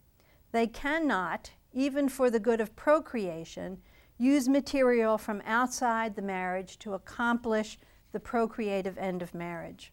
they 0.53 0.67
cannot, 0.67 1.53
even 1.73 2.09
for 2.09 2.31
the 2.31 2.41
good 2.41 2.61
of 2.61 2.77
procreation, 2.77 3.79
use 4.19 4.49
material 4.49 5.17
from 5.19 5.43
outside 5.47 6.15
the 6.15 6.23
marriage 6.23 6.79
to 6.81 6.95
accomplish 6.95 7.79
the 8.13 8.21
procreative 8.21 8.99
end 8.99 9.23
of 9.23 9.35
marriage. 9.35 9.93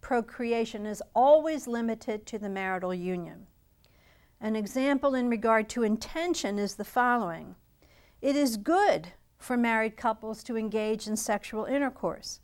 Procreation 0.00 0.86
is 0.86 1.02
always 1.14 1.66
limited 1.66 2.26
to 2.26 2.38
the 2.38 2.48
marital 2.48 2.94
union. 2.94 3.46
An 4.40 4.56
example 4.56 5.14
in 5.14 5.28
regard 5.28 5.68
to 5.70 5.82
intention 5.82 6.58
is 6.58 6.76
the 6.76 6.84
following 6.84 7.56
It 8.22 8.36
is 8.36 8.56
good 8.56 9.12
for 9.40 9.56
married 9.56 9.96
couples 9.96 10.42
to 10.44 10.56
engage 10.56 11.08
in 11.08 11.16
sexual 11.16 11.64
intercourse. 11.64 12.40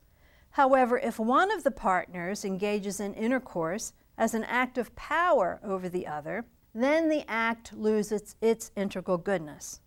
However, 0.51 0.99
if 0.99 1.19
one 1.19 1.53
of 1.53 1.63
the 1.63 1.71
partners 1.71 2.45
engages 2.45 2.99
in 2.99 3.13
intercourse 3.15 3.93
as 4.17 4.33
an 4.33 4.45
act 4.45 4.79
of 4.79 4.97
power 4.97 5.61
over 5.63 5.89
the 5.89 6.07
other, 6.07 6.47
then 6.75 7.09
the 7.09 7.25
act 7.29 7.75
loses 7.75 8.37
its 8.41 8.71
integral 8.75 9.19
goodness. 9.19 9.81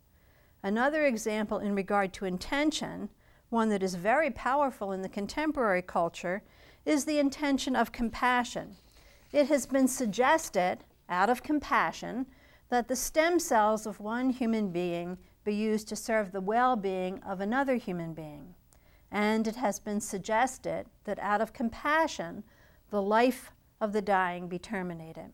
Another 0.61 1.05
example 1.05 1.57
in 1.57 1.73
regard 1.73 2.13
to 2.13 2.25
intention, 2.25 3.09
one 3.49 3.69
that 3.69 3.81
is 3.81 3.95
very 3.95 4.29
powerful 4.29 4.91
in 4.91 5.01
the 5.01 5.09
contemporary 5.09 5.81
culture, 5.81 6.43
is 6.85 7.05
the 7.05 7.19
intention 7.19 7.75
of 7.75 7.91
compassion. 7.91 8.75
It 9.31 9.47
has 9.47 9.65
been 9.65 9.87
suggested, 9.87 10.79
out 11.07 11.29
of 11.29 11.43
compassion, 11.43 12.27
that 12.69 12.87
the 12.87 12.95
stem 12.95 13.39
cells 13.39 13.87
of 13.87 13.99
one 13.99 14.29
human 14.29 14.71
being 14.71 15.17
be 15.43 15.53
used 15.53 15.87
to 15.87 15.95
serve 15.95 16.31
the 16.31 16.41
well 16.41 16.75
being 16.75 17.21
of 17.23 17.41
another 17.41 17.75
human 17.75 18.13
being 18.13 18.55
and 19.11 19.47
it 19.47 19.55
has 19.55 19.79
been 19.79 19.99
suggested 19.99 20.85
that 21.05 21.19
out 21.19 21.41
of 21.41 21.53
compassion, 21.53 22.43
the 22.89 23.01
life 23.01 23.51
of 23.81 23.93
the 23.93 24.01
dying 24.01 24.47
be 24.47 24.59
terminated. 24.59 25.31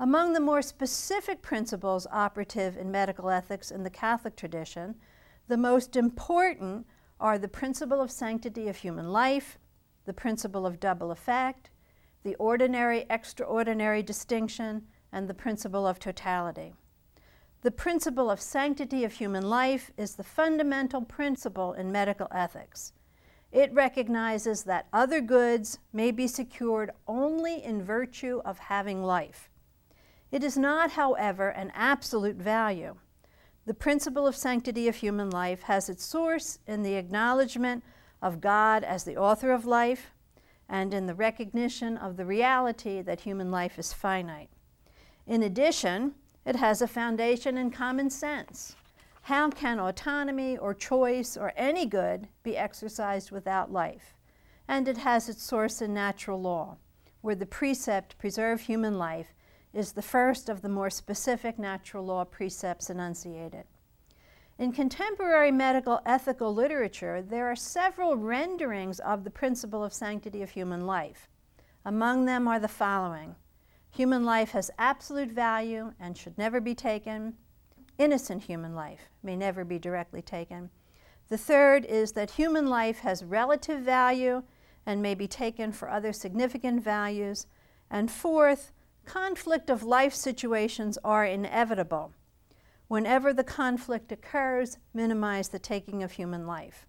Among 0.00 0.32
the 0.32 0.40
more 0.40 0.62
specific 0.62 1.42
principles 1.42 2.06
operative 2.12 2.76
in 2.76 2.90
medical 2.90 3.30
ethics 3.30 3.70
in 3.70 3.82
the 3.82 3.90
Catholic 3.90 4.36
tradition, 4.36 4.94
the 5.48 5.56
most 5.56 5.96
important 5.96 6.86
are 7.18 7.38
the 7.38 7.48
principle 7.48 8.00
of 8.00 8.10
sanctity 8.10 8.68
of 8.68 8.76
human 8.76 9.10
life, 9.10 9.58
the 10.04 10.12
principle 10.12 10.64
of 10.64 10.78
double 10.78 11.10
effect, 11.10 11.70
the 12.22 12.36
ordinary 12.36 13.06
extraordinary 13.10 14.02
distinction, 14.02 14.86
and 15.10 15.26
the 15.26 15.34
principle 15.34 15.86
of 15.86 15.98
totality. 15.98 16.74
The 17.62 17.70
principle 17.72 18.30
of 18.30 18.40
sanctity 18.40 19.02
of 19.04 19.14
human 19.14 19.48
life 19.48 19.90
is 19.96 20.14
the 20.14 20.22
fundamental 20.22 21.02
principle 21.02 21.72
in 21.72 21.90
medical 21.90 22.28
ethics. 22.30 22.92
It 23.50 23.72
recognizes 23.72 24.62
that 24.64 24.86
other 24.92 25.20
goods 25.20 25.78
may 25.92 26.12
be 26.12 26.28
secured 26.28 26.92
only 27.08 27.62
in 27.64 27.82
virtue 27.82 28.40
of 28.44 28.58
having 28.58 29.02
life. 29.02 29.50
It 30.30 30.44
is 30.44 30.56
not, 30.56 30.92
however, 30.92 31.48
an 31.48 31.72
absolute 31.74 32.36
value. 32.36 32.96
The 33.66 33.74
principle 33.74 34.26
of 34.26 34.36
sanctity 34.36 34.86
of 34.86 34.96
human 34.96 35.30
life 35.30 35.62
has 35.62 35.88
its 35.88 36.04
source 36.04 36.60
in 36.66 36.82
the 36.82 36.94
acknowledgement 36.94 37.82
of 38.22 38.40
God 38.40 38.84
as 38.84 39.02
the 39.02 39.16
author 39.16 39.50
of 39.50 39.66
life 39.66 40.12
and 40.68 40.94
in 40.94 41.06
the 41.06 41.14
recognition 41.14 41.96
of 41.96 42.16
the 42.16 42.26
reality 42.26 43.02
that 43.02 43.20
human 43.20 43.50
life 43.50 43.78
is 43.78 43.92
finite. 43.92 44.50
In 45.26 45.42
addition, 45.42 46.14
it 46.48 46.56
has 46.56 46.82
a 46.82 46.88
foundation 46.88 47.56
in 47.56 47.70
common 47.70 48.10
sense. 48.10 48.74
How 49.22 49.50
can 49.50 49.78
autonomy 49.78 50.58
or 50.58 50.74
choice 50.74 51.36
or 51.36 51.52
any 51.56 51.86
good 51.86 52.28
be 52.42 52.56
exercised 52.56 53.30
without 53.30 53.70
life? 53.70 54.14
and 54.68 54.86
it 54.86 54.98
has 54.98 55.28
its 55.28 55.42
source 55.42 55.80
in 55.80 55.94
natural 55.94 56.40
law, 56.40 56.76
where 57.22 57.34
the 57.34 57.46
precept, 57.46 58.18
preserve 58.18 58.60
human 58.60 58.98
life, 58.98 59.34
is 59.72 59.92
the 59.92 60.02
first 60.02 60.48
of 60.48 60.60
the 60.60 60.68
more 60.68 60.90
specific 60.90 61.58
natural 61.58 62.04
law 62.04 62.24
precepts 62.24 62.90
enunciated. 62.90 63.64
In 64.58 64.72
contemporary 64.72 65.50
medical 65.50 66.00
ethical 66.04 66.52
literature, 66.52 67.22
there 67.22 67.46
are 67.46 67.56
several 67.56 68.16
renderings 68.16 69.00
of 69.00 69.24
the 69.24 69.30
principle 69.30 69.84
of 69.84 69.94
sanctity 69.94 70.42
of 70.42 70.50
human 70.50 70.86
life. 70.86 71.28
Among 71.84 72.26
them 72.26 72.46
are 72.46 72.58
the 72.58 72.68
following 72.68 73.36
Human 73.98 74.24
life 74.24 74.52
has 74.52 74.70
absolute 74.78 75.32
value 75.32 75.92
and 75.98 76.16
should 76.16 76.38
never 76.38 76.60
be 76.60 76.72
taken. 76.72 77.34
Innocent 77.98 78.44
human 78.44 78.72
life 78.72 79.10
may 79.24 79.34
never 79.34 79.64
be 79.64 79.76
directly 79.76 80.22
taken. 80.22 80.70
The 81.26 81.36
third 81.36 81.84
is 81.84 82.12
that 82.12 82.30
human 82.30 82.68
life 82.68 83.00
has 83.00 83.24
relative 83.24 83.80
value 83.80 84.44
and 84.86 85.02
may 85.02 85.16
be 85.16 85.26
taken 85.26 85.72
for 85.72 85.90
other 85.90 86.12
significant 86.12 86.80
values. 86.80 87.48
And 87.90 88.08
fourth, 88.08 88.70
conflict 89.04 89.68
of 89.68 89.82
life 89.82 90.14
situations 90.14 90.96
are 91.02 91.24
inevitable. 91.24 92.12
Whenever 92.86 93.32
the 93.32 93.42
conflict 93.42 94.12
occurs, 94.12 94.78
minimize 94.94 95.48
the 95.48 95.58
taking 95.58 96.04
of 96.04 96.12
human 96.12 96.46
life. 96.46 96.86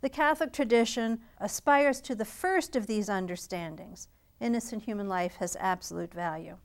The 0.00 0.08
Catholic 0.08 0.54
tradition 0.54 1.20
aspires 1.36 2.00
to 2.00 2.14
the 2.14 2.24
first 2.24 2.76
of 2.76 2.86
these 2.86 3.10
understandings 3.10 4.08
innocent 4.40 4.82
human 4.82 5.08
life 5.08 5.36
has 5.36 5.56
absolute 5.60 6.12
value. 6.12 6.56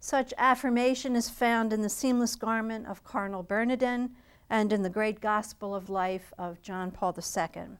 Such 0.00 0.34
affirmation 0.36 1.16
is 1.16 1.30
found 1.30 1.72
in 1.72 1.80
the 1.80 1.88
seamless 1.88 2.36
garment 2.36 2.86
of 2.86 3.04
Cardinal 3.04 3.42
Bernardin 3.42 4.10
and 4.50 4.72
in 4.72 4.82
the 4.82 4.90
great 4.90 5.20
gospel 5.20 5.74
of 5.74 5.88
life 5.88 6.32
of 6.36 6.60
John 6.60 6.90
Paul 6.90 7.16
II. 7.16 7.78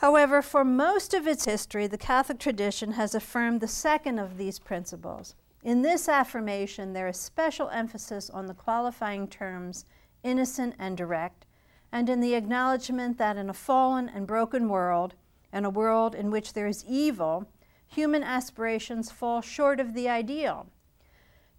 However, 0.00 0.42
for 0.42 0.64
most 0.64 1.14
of 1.14 1.26
its 1.26 1.46
history, 1.46 1.86
the 1.86 1.96
Catholic 1.96 2.38
tradition 2.38 2.92
has 2.92 3.14
affirmed 3.14 3.62
the 3.62 3.68
second 3.68 4.18
of 4.18 4.36
these 4.36 4.58
principles. 4.58 5.34
In 5.62 5.80
this 5.80 6.08
affirmation, 6.08 6.92
there 6.92 7.08
is 7.08 7.16
special 7.16 7.70
emphasis 7.70 8.28
on 8.28 8.46
the 8.46 8.54
qualifying 8.54 9.26
terms 9.26 9.86
innocent 10.22 10.74
and 10.78 10.96
direct, 10.96 11.46
and 11.90 12.10
in 12.10 12.20
the 12.20 12.34
acknowledgement 12.34 13.16
that 13.16 13.38
in 13.38 13.48
a 13.48 13.54
fallen 13.54 14.08
and 14.10 14.26
broken 14.26 14.68
world, 14.68 15.14
and 15.50 15.64
a 15.64 15.70
world 15.70 16.14
in 16.14 16.30
which 16.30 16.52
there 16.52 16.66
is 16.66 16.84
evil, 16.86 17.48
human 17.96 18.22
aspirations 18.22 19.10
fall 19.10 19.40
short 19.40 19.80
of 19.80 19.94
the 19.94 20.06
ideal. 20.06 20.66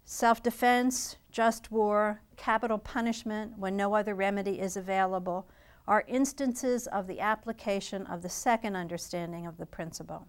Self 0.04 0.40
defense, 0.40 1.16
just 1.32 1.72
war, 1.72 2.22
capital 2.36 2.78
punishment 2.78 3.58
when 3.58 3.76
no 3.76 3.94
other 3.94 4.14
remedy 4.14 4.60
is 4.60 4.76
available 4.76 5.48
are 5.88 6.04
instances 6.06 6.86
of 6.86 7.08
the 7.08 7.18
application 7.18 8.06
of 8.06 8.22
the 8.22 8.28
second 8.28 8.76
understanding 8.76 9.48
of 9.48 9.56
the 9.56 9.66
principle. 9.66 10.28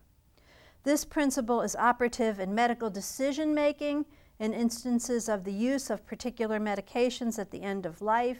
This 0.84 1.06
principle 1.06 1.62
is 1.62 1.76
operative 1.76 2.40
in 2.40 2.56
medical 2.56 2.90
decision 2.90 3.54
making, 3.54 4.06
in 4.40 4.52
instances 4.52 5.30
of 5.30 5.44
the 5.44 5.54
use 5.54 5.92
of 5.92 6.08
particular 6.08 6.60
medications 6.60 7.38
at 7.38 7.52
the 7.52 7.62
end 7.62 7.86
of 7.86 8.02
life, 8.02 8.40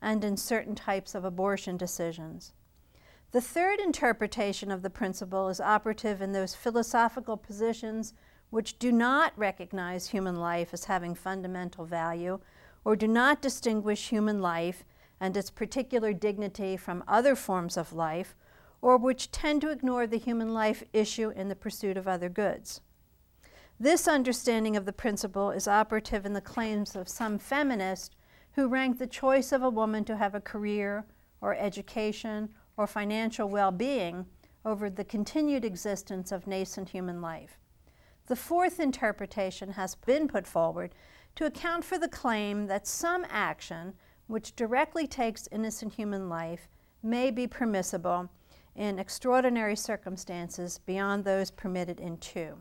and 0.00 0.24
in 0.24 0.38
certain 0.38 0.74
types 0.74 1.14
of 1.14 1.26
abortion 1.26 1.76
decisions. 1.76 2.54
The 3.32 3.40
third 3.40 3.78
interpretation 3.78 4.72
of 4.72 4.82
the 4.82 4.90
principle 4.90 5.48
is 5.48 5.60
operative 5.60 6.20
in 6.20 6.32
those 6.32 6.56
philosophical 6.56 7.36
positions 7.36 8.12
which 8.50 8.78
do 8.80 8.90
not 8.90 9.32
recognize 9.36 10.08
human 10.08 10.36
life 10.36 10.74
as 10.74 10.86
having 10.86 11.14
fundamental 11.14 11.84
value 11.84 12.40
or 12.84 12.96
do 12.96 13.06
not 13.06 13.40
distinguish 13.40 14.08
human 14.08 14.40
life 14.40 14.84
and 15.20 15.36
its 15.36 15.50
particular 15.50 16.12
dignity 16.12 16.76
from 16.76 17.04
other 17.06 17.36
forms 17.36 17.76
of 17.76 17.92
life, 17.92 18.34
or 18.80 18.96
which 18.96 19.30
tend 19.30 19.60
to 19.60 19.70
ignore 19.70 20.06
the 20.06 20.18
human 20.18 20.54
life 20.54 20.82
issue 20.92 21.30
in 21.30 21.48
the 21.48 21.54
pursuit 21.54 21.98
of 21.98 22.08
other 22.08 22.30
goods. 22.30 22.80
This 23.78 24.08
understanding 24.08 24.76
of 24.76 24.86
the 24.86 24.92
principle 24.92 25.50
is 25.50 25.68
operative 25.68 26.24
in 26.24 26.32
the 26.32 26.40
claims 26.40 26.96
of 26.96 27.08
some 27.08 27.38
feminists 27.38 28.16
who 28.52 28.66
rank 28.66 28.98
the 28.98 29.06
choice 29.06 29.52
of 29.52 29.62
a 29.62 29.70
woman 29.70 30.04
to 30.06 30.16
have 30.16 30.34
a 30.34 30.40
career 30.40 31.04
or 31.40 31.54
education 31.54 32.48
or 32.80 32.86
financial 32.86 33.46
well 33.46 33.70
being 33.70 34.24
over 34.64 34.88
the 34.88 35.04
continued 35.04 35.66
existence 35.66 36.32
of 36.32 36.46
nascent 36.46 36.88
human 36.88 37.20
life. 37.20 37.58
The 38.26 38.36
fourth 38.36 38.80
interpretation 38.80 39.72
has 39.72 39.96
been 39.96 40.26
put 40.26 40.46
forward 40.46 40.94
to 41.36 41.44
account 41.44 41.84
for 41.84 41.98
the 41.98 42.08
claim 42.08 42.68
that 42.68 42.86
some 42.86 43.26
action 43.28 43.92
which 44.28 44.56
directly 44.56 45.06
takes 45.06 45.46
innocent 45.52 45.92
human 45.92 46.30
life 46.30 46.68
may 47.02 47.30
be 47.30 47.46
permissible 47.46 48.30
in 48.74 48.98
extraordinary 48.98 49.76
circumstances 49.76 50.78
beyond 50.78 51.24
those 51.24 51.50
permitted 51.50 52.00
in 52.00 52.16
two. 52.16 52.56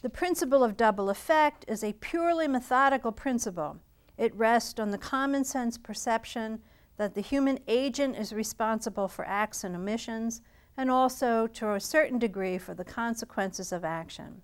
The 0.00 0.08
principle 0.08 0.64
of 0.64 0.78
double 0.78 1.10
effect 1.10 1.66
is 1.68 1.84
a 1.84 1.92
purely 1.92 2.48
methodical 2.48 3.12
principle. 3.12 3.76
It 4.16 4.34
rests 4.34 4.80
on 4.80 4.90
the 4.90 4.96
common 4.96 5.44
sense 5.44 5.76
perception 5.76 6.62
that 6.98 7.14
the 7.14 7.20
human 7.22 7.58
agent 7.66 8.16
is 8.16 8.32
responsible 8.32 9.08
for 9.08 9.26
acts 9.26 9.64
and 9.64 9.74
omissions, 9.74 10.42
and 10.76 10.90
also, 10.90 11.46
to 11.46 11.72
a 11.72 11.80
certain 11.80 12.18
degree, 12.18 12.58
for 12.58 12.74
the 12.74 12.84
consequences 12.84 13.72
of 13.72 13.84
action. 13.84 14.42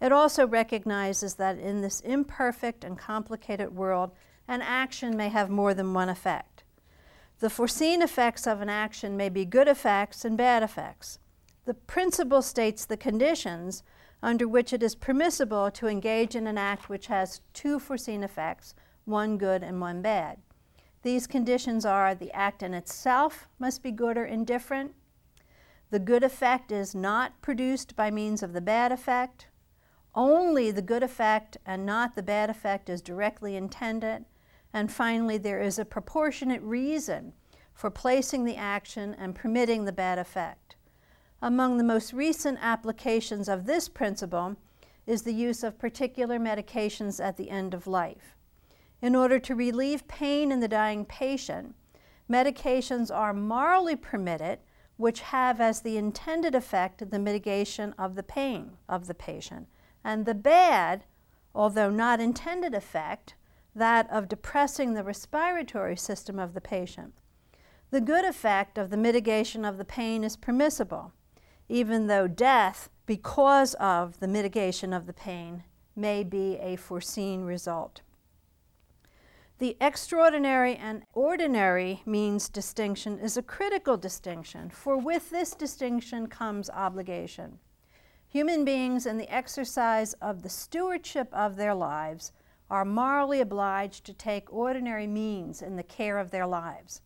It 0.00 0.12
also 0.12 0.46
recognizes 0.46 1.34
that 1.34 1.58
in 1.58 1.80
this 1.80 2.00
imperfect 2.00 2.84
and 2.84 2.96
complicated 2.96 3.74
world, 3.74 4.12
an 4.46 4.62
action 4.62 5.16
may 5.16 5.28
have 5.28 5.50
more 5.50 5.74
than 5.74 5.92
one 5.92 6.08
effect. 6.08 6.62
The 7.40 7.50
foreseen 7.50 8.02
effects 8.02 8.46
of 8.46 8.60
an 8.60 8.68
action 8.68 9.16
may 9.16 9.28
be 9.28 9.44
good 9.44 9.68
effects 9.68 10.24
and 10.24 10.36
bad 10.36 10.62
effects. 10.62 11.18
The 11.64 11.74
principle 11.74 12.42
states 12.42 12.84
the 12.84 12.96
conditions 12.96 13.82
under 14.22 14.48
which 14.48 14.72
it 14.72 14.82
is 14.82 14.94
permissible 14.94 15.70
to 15.70 15.86
engage 15.86 16.34
in 16.34 16.46
an 16.46 16.58
act 16.58 16.88
which 16.88 17.06
has 17.06 17.40
two 17.52 17.78
foreseen 17.78 18.22
effects, 18.22 18.74
one 19.04 19.38
good 19.38 19.62
and 19.62 19.80
one 19.80 20.02
bad. 20.02 20.38
These 21.02 21.26
conditions 21.26 21.84
are 21.84 22.14
the 22.14 22.32
act 22.32 22.62
in 22.62 22.74
itself 22.74 23.48
must 23.58 23.82
be 23.82 23.90
good 23.90 24.16
or 24.16 24.24
indifferent, 24.24 24.94
the 25.90 25.98
good 25.98 26.22
effect 26.22 26.70
is 26.70 26.94
not 26.94 27.40
produced 27.40 27.96
by 27.96 28.10
means 28.10 28.42
of 28.42 28.52
the 28.52 28.60
bad 28.60 28.92
effect, 28.92 29.46
only 30.14 30.70
the 30.70 30.82
good 30.82 31.02
effect 31.02 31.56
and 31.64 31.86
not 31.86 32.14
the 32.14 32.22
bad 32.22 32.50
effect 32.50 32.90
is 32.90 33.00
directly 33.00 33.56
intended, 33.56 34.26
and 34.72 34.92
finally, 34.92 35.38
there 35.38 35.62
is 35.62 35.78
a 35.78 35.84
proportionate 35.84 36.60
reason 36.60 37.32
for 37.72 37.90
placing 37.90 38.44
the 38.44 38.56
action 38.56 39.14
and 39.14 39.34
permitting 39.34 39.84
the 39.84 39.92
bad 39.92 40.18
effect. 40.18 40.76
Among 41.40 41.78
the 41.78 41.84
most 41.84 42.12
recent 42.12 42.58
applications 42.60 43.48
of 43.48 43.64
this 43.64 43.88
principle 43.88 44.56
is 45.06 45.22
the 45.22 45.32
use 45.32 45.62
of 45.62 45.78
particular 45.78 46.38
medications 46.38 47.24
at 47.24 47.36
the 47.38 47.48
end 47.48 47.72
of 47.72 47.86
life. 47.86 48.36
In 49.00 49.14
order 49.14 49.38
to 49.38 49.54
relieve 49.54 50.08
pain 50.08 50.50
in 50.50 50.60
the 50.60 50.68
dying 50.68 51.04
patient, 51.04 51.74
medications 52.28 53.14
are 53.14 53.32
morally 53.32 53.94
permitted 53.94 54.58
which 54.96 55.20
have 55.20 55.60
as 55.60 55.80
the 55.80 55.96
intended 55.96 56.56
effect 56.56 57.08
the 57.10 57.18
mitigation 57.18 57.94
of 57.96 58.16
the 58.16 58.22
pain 58.24 58.72
of 58.88 59.06
the 59.06 59.14
patient, 59.14 59.68
and 60.02 60.26
the 60.26 60.34
bad, 60.34 61.04
although 61.54 61.90
not 61.90 62.20
intended 62.20 62.74
effect, 62.74 63.34
that 63.74 64.10
of 64.10 64.28
depressing 64.28 64.94
the 64.94 65.04
respiratory 65.04 65.96
system 65.96 66.40
of 66.40 66.52
the 66.52 66.60
patient. 66.60 67.14
The 67.90 68.00
good 68.00 68.24
effect 68.24 68.76
of 68.76 68.90
the 68.90 68.96
mitigation 68.96 69.64
of 69.64 69.78
the 69.78 69.84
pain 69.84 70.24
is 70.24 70.36
permissible, 70.36 71.12
even 71.68 72.08
though 72.08 72.26
death, 72.26 72.90
because 73.06 73.74
of 73.74 74.18
the 74.18 74.28
mitigation 74.28 74.92
of 74.92 75.06
the 75.06 75.12
pain, 75.12 75.62
may 75.94 76.24
be 76.24 76.56
a 76.56 76.74
foreseen 76.74 77.42
result. 77.42 78.02
The 79.58 79.76
extraordinary 79.80 80.76
and 80.76 81.02
ordinary 81.14 82.02
means 82.06 82.48
distinction 82.48 83.18
is 83.18 83.36
a 83.36 83.42
critical 83.42 83.96
distinction, 83.96 84.70
for 84.70 84.96
with 84.96 85.30
this 85.30 85.52
distinction 85.52 86.28
comes 86.28 86.70
obligation. 86.70 87.58
Human 88.28 88.64
beings, 88.64 89.04
in 89.04 89.18
the 89.18 89.28
exercise 89.34 90.12
of 90.14 90.42
the 90.42 90.48
stewardship 90.48 91.28
of 91.32 91.56
their 91.56 91.74
lives, 91.74 92.30
are 92.70 92.84
morally 92.84 93.40
obliged 93.40 94.04
to 94.04 94.12
take 94.12 94.52
ordinary 94.52 95.08
means 95.08 95.60
in 95.60 95.74
the 95.74 95.82
care 95.82 96.18
of 96.18 96.30
their 96.30 96.46
lives. 96.46 97.00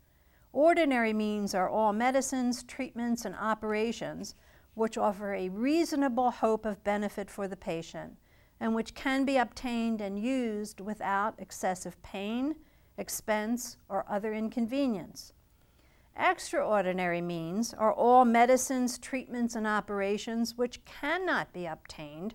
Ordinary 0.52 1.14
means 1.14 1.54
are 1.54 1.70
all 1.70 1.94
medicines, 1.94 2.62
treatments, 2.64 3.24
and 3.24 3.34
operations 3.34 4.34
which 4.74 4.98
offer 4.98 5.32
a 5.32 5.48
reasonable 5.48 6.30
hope 6.30 6.66
of 6.66 6.84
benefit 6.84 7.30
for 7.30 7.48
the 7.48 7.56
patient 7.56 8.18
and 8.62 8.76
which 8.76 8.94
can 8.94 9.24
be 9.24 9.36
obtained 9.36 10.00
and 10.00 10.20
used 10.20 10.80
without 10.80 11.34
excessive 11.36 12.00
pain, 12.00 12.54
expense, 12.96 13.76
or 13.88 14.06
other 14.08 14.32
inconvenience. 14.32 15.32
Extraordinary 16.16 17.20
means 17.20 17.74
are 17.74 17.92
all 17.92 18.24
medicines, 18.24 18.98
treatments, 18.98 19.56
and 19.56 19.66
operations 19.66 20.56
which 20.56 20.84
cannot 20.84 21.52
be 21.52 21.66
obtained 21.66 22.34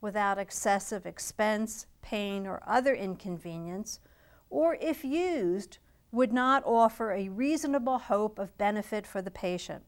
without 0.00 0.36
excessive 0.36 1.06
expense, 1.06 1.86
pain, 2.02 2.44
or 2.44 2.60
other 2.66 2.92
inconvenience, 2.92 4.00
or 4.50 4.76
if 4.80 5.04
used, 5.04 5.78
would 6.10 6.32
not 6.32 6.64
offer 6.66 7.12
a 7.12 7.28
reasonable 7.28 8.00
hope 8.00 8.40
of 8.40 8.58
benefit 8.58 9.06
for 9.06 9.22
the 9.22 9.30
patient. 9.30 9.84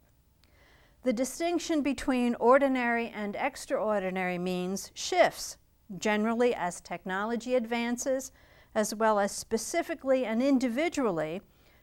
The 1.03 1.12
distinction 1.12 1.83
between 1.83 2.37
ordinary 2.37 3.09
and 3.09 3.35
extraordinary 3.35 4.38
means 4.38 4.92
shifts, 4.94 5.57
generally 5.98 6.55
as 6.55 6.81
technology 6.81 7.55
advances, 7.55 8.33
as 8.74 8.94
well 8.94 9.18
as 9.18 9.33
specifically 9.33 10.24
and 10.24 10.42
individually, 10.42 11.42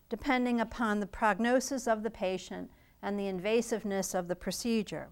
depending 0.09 0.61
upon 0.61 0.99
the 0.99 1.07
prognosis 1.07 1.87
of 1.87 2.03
the 2.03 2.09
patient 2.09 2.71
and 3.01 3.19
the 3.19 3.27
invasiveness 3.27 4.15
of 4.15 4.27
the 4.27 4.35
procedure. 4.35 5.09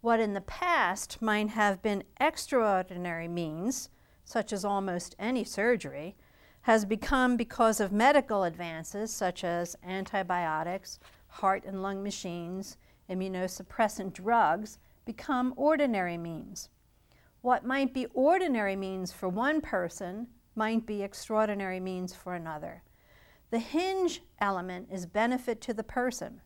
What 0.00 0.20
in 0.20 0.34
the 0.34 0.40
past 0.40 1.20
might 1.20 1.50
have 1.50 1.82
been 1.82 2.04
extraordinary 2.18 3.28
means, 3.28 3.90
such 4.24 4.52
as 4.52 4.64
almost 4.64 5.16
any 5.18 5.44
surgery, 5.44 6.16
has 6.62 6.84
become, 6.84 7.36
because 7.36 7.80
of 7.80 7.92
medical 7.92 8.44
advances 8.44 9.12
such 9.12 9.44
as 9.44 9.76
antibiotics, 9.84 10.98
heart 11.28 11.64
and 11.64 11.82
lung 11.82 12.02
machines, 12.02 12.76
immunosuppressant 13.08 14.12
drugs, 14.12 14.78
become 15.04 15.54
ordinary 15.56 16.18
means. 16.18 16.68
What 17.40 17.64
might 17.64 17.94
be 17.94 18.06
ordinary 18.14 18.76
means 18.76 19.12
for 19.12 19.28
one 19.28 19.60
person 19.60 20.28
might 20.54 20.86
be 20.86 21.02
extraordinary 21.02 21.80
means 21.80 22.14
for 22.14 22.34
another. 22.34 22.82
The 23.50 23.58
hinge 23.58 24.22
element 24.40 24.88
is 24.90 25.06
benefit 25.06 25.60
to 25.62 25.74
the 25.74 25.84
person 25.84 26.40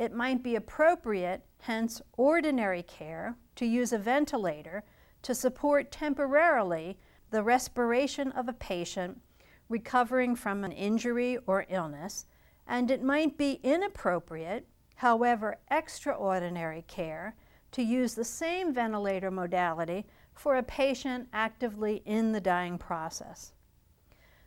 it 0.00 0.14
might 0.14 0.42
be 0.42 0.56
appropriate, 0.56 1.44
hence 1.58 2.00
ordinary 2.16 2.82
care, 2.82 3.36
to 3.56 3.66
use 3.66 3.92
a 3.92 3.98
ventilator 3.98 4.82
to 5.20 5.34
support 5.34 5.92
temporarily 5.92 6.98
the 7.30 7.42
respiration 7.42 8.32
of 8.32 8.48
a 8.48 8.54
patient 8.54 9.20
recovering 9.68 10.34
from 10.34 10.64
an 10.64 10.72
injury 10.72 11.36
or 11.46 11.66
illness, 11.68 12.24
and 12.66 12.90
it 12.90 13.02
might 13.02 13.36
be 13.36 13.60
inappropriate, 13.62 14.66
however 14.94 15.58
extraordinary 15.70 16.82
care, 16.88 17.36
to 17.72 17.82
use 17.82 18.14
the 18.14 18.24
same 18.24 18.72
ventilator 18.72 19.30
modality 19.30 20.06
for 20.40 20.56
a 20.56 20.62
patient 20.62 21.28
actively 21.34 22.00
in 22.06 22.32
the 22.32 22.40
dying 22.40 22.78
process. 22.78 23.52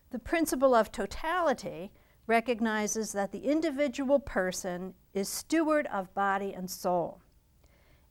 The 0.09 0.17
principle 0.17 0.73
of 0.73 0.91
totality 0.91 1.91
recognizes 2.25 3.11
that 3.11 3.31
the 3.31 3.45
individual 3.45 4.17
person 4.17 4.95
is 5.13 5.29
steward 5.29 5.85
of 5.93 6.11
body 6.15 6.51
and 6.51 6.67
soul. 6.67 7.21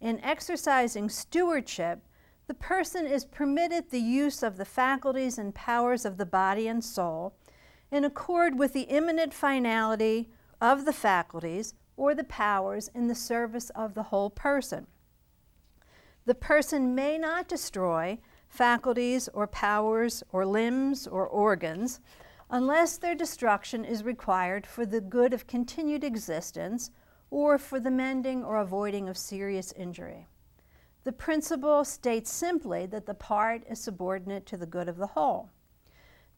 In 0.00 0.20
exercising 0.20 1.08
stewardship, 1.08 2.06
the 2.46 2.54
person 2.54 3.04
is 3.04 3.24
permitted 3.24 3.90
the 3.90 3.98
use 3.98 4.44
of 4.44 4.58
the 4.58 4.64
faculties 4.64 5.36
and 5.36 5.52
powers 5.52 6.04
of 6.04 6.18
the 6.18 6.26
body 6.26 6.68
and 6.68 6.84
soul 6.84 7.34
in 7.90 8.04
accord 8.04 8.56
with 8.56 8.74
the 8.74 8.82
immanent 8.82 9.34
finality 9.34 10.30
of 10.60 10.84
the 10.84 10.92
faculties 10.92 11.74
or 11.96 12.14
the 12.14 12.22
powers 12.22 12.88
in 12.94 13.08
the 13.08 13.16
service 13.16 13.70
of 13.70 13.94
the 13.94 14.04
whole 14.04 14.30
person. 14.30 14.86
The 16.24 16.34
person 16.34 16.94
may 16.94 17.18
not 17.18 17.48
destroy 17.48 18.18
faculties 18.48 19.28
or 19.34 19.46
powers 19.46 20.22
or 20.30 20.46
limbs 20.46 21.06
or 21.06 21.26
organs 21.26 22.00
unless 22.50 22.98
their 22.98 23.14
destruction 23.14 23.84
is 23.84 24.04
required 24.04 24.66
for 24.66 24.84
the 24.86 25.00
good 25.00 25.32
of 25.32 25.46
continued 25.46 26.04
existence 26.04 26.90
or 27.30 27.58
for 27.58 27.80
the 27.80 27.90
mending 27.90 28.44
or 28.44 28.58
avoiding 28.58 29.08
of 29.08 29.16
serious 29.16 29.72
injury. 29.72 30.28
The 31.04 31.12
principle 31.12 31.84
states 31.84 32.30
simply 32.30 32.86
that 32.86 33.06
the 33.06 33.14
part 33.14 33.64
is 33.68 33.80
subordinate 33.80 34.46
to 34.46 34.56
the 34.56 34.66
good 34.66 34.88
of 34.88 34.98
the 34.98 35.08
whole. 35.08 35.50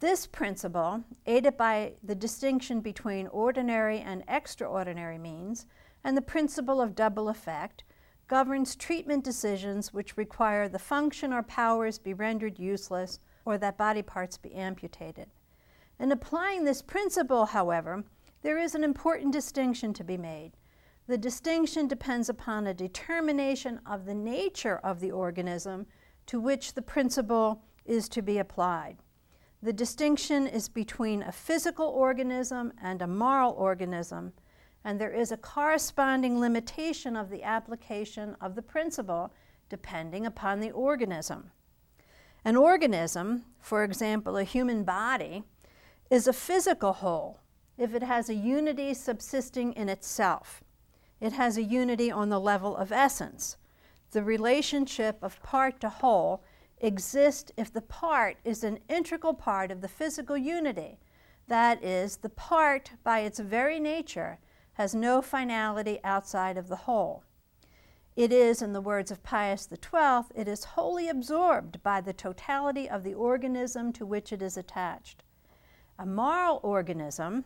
This 0.01 0.27
principle, 0.27 1.05
aided 1.27 1.57
by 1.57 1.95
the 2.03 2.15
distinction 2.15 2.81
between 2.81 3.27
ordinary 3.27 3.99
and 3.99 4.25
extraordinary 4.29 5.19
means 5.19 5.67
and 6.03 6.17
the 6.17 6.23
principle 6.23 6.81
of 6.81 6.95
double 6.95 7.29
effect, 7.29 7.85
governs 8.27 8.75
treatment 8.75 9.25
decisions 9.25 9.93
which 9.93 10.17
require 10.17 10.69
the 10.69 10.79
function 10.79 11.33
or 11.33 11.43
powers 11.43 11.99
be 11.99 12.15
rendered 12.15 12.59
useless 12.59 13.19
or 13.45 13.59
that 13.59 13.77
body 13.77 14.03
parts 14.03 14.39
be 14.39 14.55
amputated. 14.55 15.29
In 15.99 16.11
applying 16.11 16.65
this 16.65 16.83
principle, 16.83 17.47
however, 17.47 18.05
there 18.43 18.59
is 18.59 18.75
an 18.75 18.85
important 18.85 19.33
distinction 19.33 19.93
to 19.95 20.05
be 20.05 20.17
made. 20.17 20.53
The 21.07 21.19
distinction 21.19 21.87
depends 21.87 22.29
upon 22.29 22.67
a 22.67 22.75
determination 22.75 23.81
of 23.85 24.07
the 24.07 24.15
nature 24.15 24.79
of 24.79 25.01
the 25.01 25.11
organism 25.11 25.87
to 26.27 26.41
which 26.41 26.73
the 26.73 26.83
principle 26.83 27.63
is 27.85 28.09
to 28.09 28.23
be 28.23 28.39
applied. 28.39 28.97
The 29.63 29.73
distinction 29.73 30.47
is 30.47 30.69
between 30.69 31.23
a 31.23 31.33
physical 31.33 31.87
organism 31.87 32.73
and 32.83 33.01
a 33.01 33.07
moral 33.07 33.53
organism, 33.53 34.33
and 34.85 35.01
there 35.01 35.13
is 35.13 35.33
a 35.33 35.37
corresponding 35.37 36.39
limitation 36.39 37.17
of 37.17 37.31
the 37.31 37.43
application 37.43 38.37
of 38.41 38.55
the 38.55 38.63
principle 38.63 39.33
depending 39.71 40.27
upon 40.27 40.61
the 40.61 40.71
organism. 40.71 41.51
An 42.45 42.57
organism, 42.57 43.45
for 43.59 43.83
example, 43.83 44.37
a 44.37 44.45
human 44.45 44.85
body, 44.85 45.45
is 46.11 46.27
a 46.27 46.33
physical 46.33 46.93
whole 46.93 47.41
if 47.79 47.95
it 47.95 48.03
has 48.03 48.29
a 48.29 48.35
unity 48.35 48.93
subsisting 48.93 49.73
in 49.73 49.89
itself. 49.89 50.63
It 51.21 51.33
has 51.33 51.57
a 51.57 51.63
unity 51.63 52.11
on 52.11 52.29
the 52.29 52.39
level 52.39 52.77
of 52.77 52.93
essence. 52.93 53.57
The 54.11 54.23
relationship 54.23 55.19
of 55.23 55.43
part 55.43 55.81
to 55.81 55.89
whole 55.89 56.45
exists 56.81 57.51
if 57.57 57.73
the 57.73 57.81
part 57.81 58.37
is 58.45 58.63
an 58.63 58.79
integral 58.89 59.35
part 59.35 59.71
of 59.71 59.81
the 59.81 59.89
physical 59.89 60.37
unity. 60.37 60.99
That 61.49 61.83
is, 61.83 62.19
the 62.19 62.29
part, 62.29 62.93
by 63.03 63.21
its 63.21 63.39
very 63.39 63.81
nature, 63.81 64.39
has 64.75 64.95
no 64.95 65.23
finality 65.23 65.99
outside 66.05 66.57
of 66.57 66.69
the 66.69 66.77
whole. 66.77 67.25
It 68.17 68.33
is, 68.33 68.63
in 68.63 68.73
the 68.73 68.81
words 68.81 69.11
of 69.11 69.25
Pius 69.25 69.69
XII, 69.69 70.29
it 70.37 70.47
is 70.47 70.65
wholly 70.65 71.09
absorbed 71.09 71.83
by 71.83 72.01
the 72.01 72.13
totality 72.13 72.89
of 72.89 73.03
the 73.03 73.15
organism 73.15 73.93
to 73.95 74.07
which 74.07 74.33
it 74.33 74.41
is 74.41 74.57
attached. 74.57 75.25
A 75.99 76.07
moral 76.07 76.61
organism, 76.63 77.45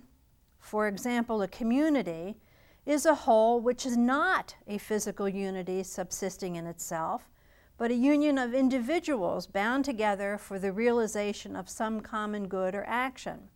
for 0.59 0.87
example, 0.87 1.41
a 1.41 1.49
community, 1.49 2.37
is 2.85 3.07
a 3.07 3.15
whole 3.15 3.61
which 3.61 3.85
is 3.87 3.97
not 3.97 4.57
a 4.67 4.79
physical 4.79 5.29
unity 5.29 5.83
subsisting 5.83 6.57
in 6.57 6.67
itself, 6.67 7.31
but 7.77 7.91
a 7.91 7.95
union 7.95 8.39
of 8.39 8.55
individuals 8.55 9.47
bound 9.47 9.85
together 9.85 10.37
for 10.37 10.59
the 10.59 10.73
realization 10.73 11.55
of 11.55 11.69
some 11.69 12.01
common 12.01 12.49
good 12.49 12.75
or 12.75 12.85
action. 12.87 13.49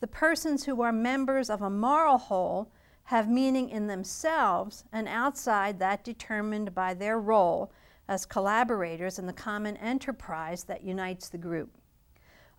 The 0.00 0.06
persons 0.06 0.64
who 0.64 0.82
are 0.82 0.92
members 0.92 1.50
of 1.50 1.62
a 1.62 1.70
moral 1.70 2.18
whole 2.18 2.72
have 3.04 3.28
meaning 3.28 3.68
in 3.68 3.86
themselves 3.86 4.84
and 4.92 5.08
outside 5.08 5.78
that 5.78 6.04
determined 6.04 6.74
by 6.74 6.94
their 6.94 7.18
role 7.18 7.72
as 8.08 8.26
collaborators 8.26 9.18
in 9.18 9.26
the 9.26 9.32
common 9.32 9.76
enterprise 9.76 10.64
that 10.64 10.84
unites 10.84 11.28
the 11.28 11.38
group. 11.38 11.70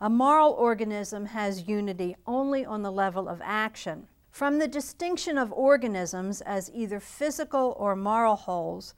A 0.02 0.10
moral 0.10 0.52
organism 0.52 1.28
has 1.28 1.68
unity 1.68 2.16
only 2.26 2.66
on 2.66 2.82
the 2.82 2.92
level 2.92 3.30
of 3.30 3.42
action. 3.44 4.08
From 4.32 4.58
the 4.60 4.68
distinction 4.68 5.38
of 5.38 5.54
organisms 5.54 6.42
as 6.42 6.72
either 6.74 7.00
physical 7.00 7.76
or 7.80 7.96
moral 7.96 8.36
wholes, 8.36 8.96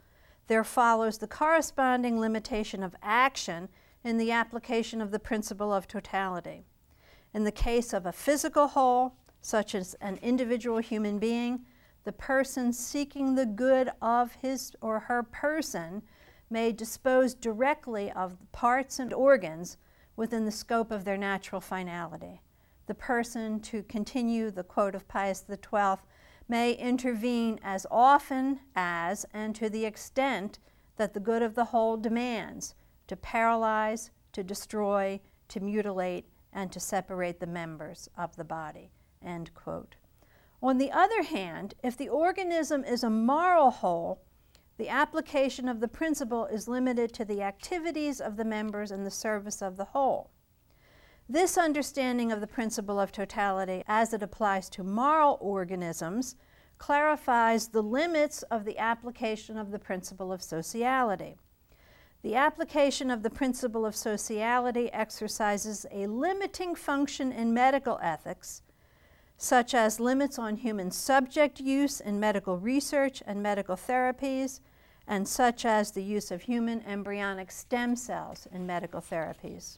there 0.48 0.64
follows 0.64 1.18
the 1.18 1.28
corresponding 1.28 2.20
limitation 2.20 2.84
of 2.84 2.96
action 3.04 3.70
in 4.04 4.18
the 4.18 4.32
application 4.32 5.02
of 5.02 5.12
the 5.12 5.20
principle 5.20 5.74
of 5.74 5.88
totality. 5.88 6.66
In 7.34 7.44
the 7.44 7.52
case 7.52 7.92
of 7.92 8.06
a 8.06 8.12
physical 8.12 8.68
whole, 8.68 9.16
such 9.46 9.76
as 9.76 9.94
an 10.02 10.18
individual 10.24 10.80
human 10.80 11.20
being, 11.20 11.64
the 12.04 12.12
person 12.12 12.74
seeking 12.74 13.36
the 13.36 13.46
good 13.46 13.92
of 14.02 14.32
his 14.42 14.72
or 14.82 15.02
her 15.02 15.22
person 15.22 16.02
may 16.50 16.72
dispose 16.72 17.36
directly 17.36 18.12
of 18.14 18.38
parts 18.52 18.98
and 18.98 19.14
organs 19.14 19.78
within 20.16 20.46
the 20.46 20.52
scope 20.52 20.90
of 20.90 21.06
their 21.06 21.16
natural 21.16 21.62
finality. 21.62 22.42
The 22.88 22.96
person, 22.96 23.60
to 23.62 23.84
continue 23.84 24.50
the 24.50 24.64
quote 24.64 24.96
of 24.96 25.08
Pius 25.08 25.46
XII, 25.48 25.98
may 26.48 26.74
intervene 26.74 27.60
as 27.62 27.86
often 27.92 28.62
as 28.76 29.28
and 29.32 29.56
to 29.56 29.70
the 29.70 29.86
extent 29.86 30.58
that 30.98 31.14
the 31.14 31.20
good 31.20 31.44
of 31.44 31.54
the 31.54 31.66
whole 31.66 31.98
demands 31.98 32.74
to 33.06 33.16
paralyze, 33.16 34.10
to 34.34 34.44
destroy, 34.44 35.20
to 35.50 35.60
mutilate, 35.60 36.26
and 36.52 36.72
to 36.72 36.80
separate 36.80 37.40
the 37.40 37.46
members 37.46 38.10
of 38.18 38.36
the 38.38 38.44
body. 38.44 38.90
End 39.26 39.54
quote. 39.56 39.96
On 40.62 40.78
the 40.78 40.92
other 40.92 41.24
hand, 41.24 41.74
if 41.84 41.98
the 41.98 42.10
organism 42.10 42.84
is 42.84 43.04
a 43.04 43.10
moral 43.10 43.72
whole, 43.72 44.22
the 44.78 44.90
application 44.90 45.68
of 45.68 45.80
the 45.80 45.88
principle 45.88 46.46
is 46.46 46.68
limited 46.68 47.14
to 47.14 47.26
the 47.26 47.42
activities 47.42 48.22
of 48.22 48.38
the 48.38 48.46
members 48.46 48.92
in 48.92 49.04
the 49.04 49.12
service 49.12 49.62
of 49.62 49.78
the 49.78 49.86
whole. 49.86 50.32
This 51.28 51.58
understanding 51.58 52.32
of 52.32 52.40
the 52.40 52.48
principle 52.48 53.00
of 53.00 53.12
totality 53.12 53.84
as 53.88 54.14
it 54.14 54.22
applies 54.22 54.70
to 54.70 54.84
moral 54.84 55.38
organisms 55.42 56.36
clarifies 56.78 57.70
the 57.70 57.82
limits 57.82 58.44
of 58.44 58.64
the 58.66 58.78
application 58.78 59.58
of 59.58 59.72
the 59.72 59.80
principle 59.80 60.32
of 60.32 60.44
sociality. 60.44 61.38
The 62.22 62.36
application 62.36 63.10
of 63.10 63.24
the 63.24 63.30
principle 63.30 63.86
of 63.86 63.96
sociality 63.96 64.92
exercises 64.92 65.86
a 65.92 66.08
limiting 66.08 66.76
function 66.76 67.32
in 67.32 67.54
medical 67.54 68.00
ethics 68.02 68.62
such 69.38 69.74
as 69.74 70.00
limits 70.00 70.40
on 70.40 70.58
human 70.58 70.92
subject 70.92 71.60
use 71.60 72.00
in 72.00 72.20
medical 72.20 72.58
research 72.58 73.22
and 73.26 73.44
medical 73.44 73.76
therapies, 73.76 74.60
and 75.08 75.28
such 75.28 75.66
as 75.66 75.92
the 75.92 76.04
use 76.04 76.32
of 76.32 76.44
human 76.44 76.82
embryonic 76.84 77.52
stem 77.52 77.96
cells 77.96 78.48
in 78.52 78.66
medical 78.66 79.02
therapies. 79.02 79.78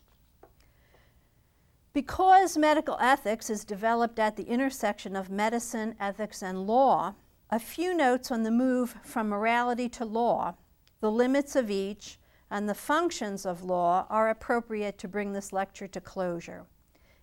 Because 1.91 2.57
medical 2.57 2.97
ethics 2.99 3.49
is 3.49 3.65
developed 3.65 4.19
at 4.19 4.35
the 4.35 4.43
intersection 4.43 5.15
of 5.15 5.29
medicine, 5.29 5.95
ethics, 5.99 6.43
and 6.43 6.67
law, 6.67 7.15
a 7.49 7.59
few 7.59 7.93
notes 7.95 8.29
on 8.29 8.43
the 8.43 8.51
move 8.51 8.95
from 9.03 9.29
morality 9.29 9.89
to 9.89 10.05
law, 10.05 10.53
the 10.99 11.11
limits 11.11 11.55
of 11.55 11.71
each, 11.71 12.19
and 12.51 12.69
the 12.69 12.75
functions 12.75 13.45
of 13.45 13.63
law 13.63 14.05
are 14.09 14.29
appropriate 14.29 14.97
to 14.99 15.07
bring 15.07 15.33
this 15.33 15.51
lecture 15.51 15.87
to 15.87 15.99
closure. 15.99 16.65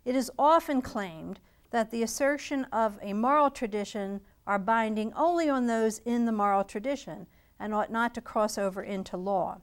It 0.04 0.14
is 0.14 0.30
often 0.38 0.82
claimed 0.82 1.40
that 1.74 1.90
the 1.90 2.04
assertion 2.04 2.62
of 2.66 3.00
a 3.02 3.12
moral 3.12 3.50
tradition 3.50 4.20
are 4.46 4.60
binding 4.60 5.12
only 5.14 5.48
on 5.48 5.66
those 5.66 5.98
in 6.04 6.24
the 6.24 6.30
moral 6.30 6.62
tradition 6.62 7.26
and 7.58 7.74
ought 7.74 7.90
not 7.90 8.14
to 8.14 8.20
cross 8.20 8.56
over 8.56 8.80
into 8.80 9.16
law. 9.16 9.60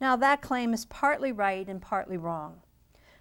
Now, 0.00 0.16
that 0.16 0.42
claim 0.42 0.74
is 0.74 0.84
partly 0.86 1.30
right 1.30 1.68
and 1.68 1.80
partly 1.80 2.16
wrong. 2.16 2.62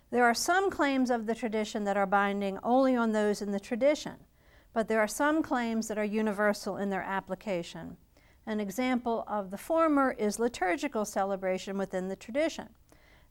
There 0.10 0.26
are 0.26 0.34
some 0.34 0.72
claims 0.72 1.12
of 1.12 1.28
the 1.28 1.36
tradition 1.36 1.84
that 1.84 1.96
are 1.96 2.08
binding 2.08 2.58
only 2.63 2.96
on 2.96 3.12
those 3.12 3.39
in 3.39 3.52
the 3.52 3.60
tradition, 3.60 4.15
but 4.74 4.88
there 4.88 5.00
are 5.00 5.08
some 5.08 5.43
claims 5.43 5.88
that 5.88 6.00
are 6.00 6.04
universal 6.04 6.78
in 6.78 6.89
their 6.89 7.04
application. 7.04 7.98
An 8.48 8.60
example 8.60 9.26
of 9.28 9.52
the 9.52 9.60
former 9.60 10.10
is 10.17 10.39
liturgical 10.39 11.06
celebration 11.06 11.78
within 11.78 12.08
the 12.08 12.15
tradition. 12.15 12.69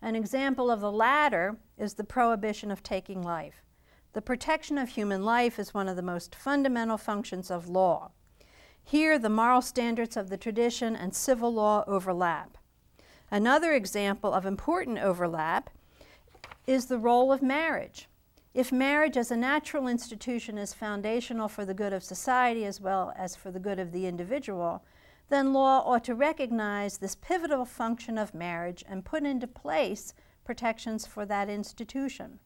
An 0.00 0.14
example 0.14 0.70
of 0.70 0.80
the 0.80 0.92
latter 0.92 1.56
is 1.76 1.94
the 1.94 2.04
prohibition 2.04 2.70
of 2.70 2.84
taking 2.84 3.20
life. 3.20 3.64
The 4.14 4.20
protection 4.20 4.76
of 4.76 4.90
human 4.90 5.24
life 5.24 5.58
is 5.58 5.72
one 5.72 5.88
of 5.88 5.96
the 5.96 6.02
most 6.02 6.34
fundamental 6.34 6.98
functions 6.98 7.50
of 7.50 7.68
law. 7.68 8.10
Here, 8.84 9.18
the 9.18 9.30
moral 9.30 9.62
standards 9.62 10.18
of 10.18 10.28
the 10.28 10.36
tradition 10.36 10.94
and 10.94 11.14
civil 11.14 11.54
law 11.54 11.82
overlap. 11.86 12.58
Another 13.30 13.72
example 13.72 14.34
of 14.34 14.44
important 14.44 14.98
overlap 14.98 15.70
is 16.66 16.86
the 16.86 16.98
role 16.98 17.32
of 17.32 17.40
marriage. 17.40 18.06
If 18.52 18.70
marriage 18.70 19.16
as 19.16 19.30
a 19.30 19.36
natural 19.36 19.88
institution 19.88 20.58
is 20.58 20.74
foundational 20.74 21.48
for 21.48 21.64
the 21.64 21.72
good 21.72 21.94
of 21.94 22.04
society 22.04 22.66
as 22.66 22.82
well 22.82 23.14
as 23.16 23.34
for 23.34 23.50
the 23.50 23.60
good 23.60 23.78
of 23.78 23.92
the 23.92 24.06
individual, 24.06 24.84
then 25.30 25.54
law 25.54 25.82
ought 25.86 26.04
to 26.04 26.14
recognize 26.14 26.98
this 26.98 27.14
pivotal 27.14 27.64
function 27.64 28.18
of 28.18 28.34
marriage 28.34 28.84
and 28.86 29.06
put 29.06 29.22
into 29.22 29.46
place 29.46 30.12
protections 30.44 31.06
for 31.06 31.24
that 31.24 31.48
institution. 31.48 32.40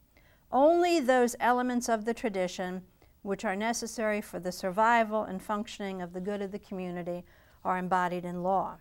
Only 0.51 0.99
those 0.99 1.35
elements 1.39 1.89
of 1.89 2.05
the 2.05 2.13
tradition 2.13 2.83
which 3.21 3.43
are 3.43 3.55
necessary 3.55 4.21
for 4.21 4.39
the 4.39 4.51
survival 4.51 5.23
and 5.23 5.41
functioning 5.41 6.01
of 6.01 6.13
the 6.13 6.21
good 6.21 6.41
of 6.41 6.51
the 6.51 6.59
community 6.59 7.25
are 7.65 7.77
embodied 7.77 8.23
in 8.23 8.43
law. 8.43 8.77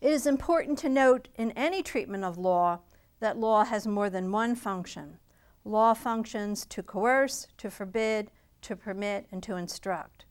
It 0.00 0.12
is 0.12 0.26
important 0.26 0.78
to 0.80 0.88
note 0.88 1.28
in 1.36 1.50
any 1.52 1.82
treatment 1.82 2.22
of 2.22 2.38
law 2.38 2.80
that 3.18 3.38
law 3.38 3.64
has 3.64 3.86
more 3.86 4.08
than 4.08 4.30
one 4.30 4.54
function. 4.54 5.18
Law 5.64 5.94
functions 5.94 6.64
to 6.66 6.82
coerce, 6.82 7.48
to 7.58 7.70
forbid, 7.70 8.30
to 8.62 8.76
permit, 8.76 9.26
and 9.32 9.42
to 9.42 9.56
instruct. 9.56 10.26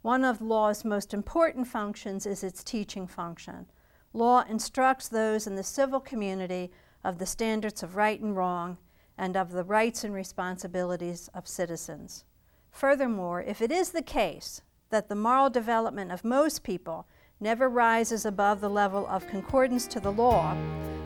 One 0.00 0.24
of 0.24 0.42
law's 0.42 0.84
most 0.84 1.14
important 1.14 1.68
functions 1.68 2.26
is 2.26 2.42
its 2.42 2.64
teaching 2.64 3.06
function. 3.06 3.66
Law 4.12 4.42
instructs 4.48 5.08
those 5.08 5.46
in 5.46 5.54
the 5.54 5.62
civil 5.62 6.00
community 6.00 6.72
of 7.04 7.18
the 7.18 7.26
standards 7.26 7.84
of 7.84 7.94
right 7.94 8.20
and 8.20 8.36
wrong 8.36 8.78
and 9.16 9.36
of 9.36 9.52
the 9.52 9.64
rights 9.64 10.04
and 10.04 10.14
responsibilities 10.14 11.28
of 11.34 11.46
citizens. 11.46 12.24
Furthermore, 12.70 13.42
if 13.42 13.60
it 13.60 13.70
is 13.70 13.90
the 13.90 14.02
case 14.02 14.62
that 14.90 15.08
the 15.08 15.14
moral 15.14 15.50
development 15.50 16.10
of 16.10 16.24
most 16.24 16.62
people 16.62 17.06
never 17.40 17.68
rises 17.68 18.24
above 18.24 18.60
the 18.60 18.70
level 18.70 19.06
of 19.08 19.26
concordance 19.28 19.86
to 19.88 20.00
the 20.00 20.12
law, 20.12 20.56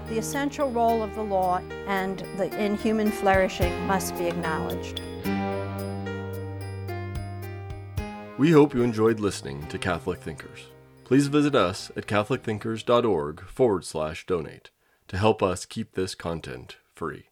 the 0.08 0.18
essential 0.18 0.70
role 0.70 1.02
of 1.02 1.14
the 1.14 1.22
law 1.22 1.60
and 1.86 2.20
the, 2.36 2.54
in 2.62 2.76
human 2.76 3.10
flourishing 3.10 3.72
must 3.86 4.16
be 4.16 4.26
acknowledged. 4.26 5.00
We 8.38 8.52
hope 8.52 8.74
you 8.74 8.82
enjoyed 8.82 9.18
listening 9.18 9.66
to 9.68 9.78
Catholic 9.78 10.20
Thinkers. 10.20 10.66
Please 11.04 11.28
visit 11.28 11.54
us 11.54 11.90
at 11.96 12.06
catholicthinkers.org 12.06 13.40
forward 13.42 13.84
slash 13.84 14.26
donate 14.26 14.70
to 15.08 15.16
help 15.16 15.42
us 15.42 15.64
keep 15.64 15.92
this 15.92 16.14
content 16.14 16.76
free. 16.94 17.28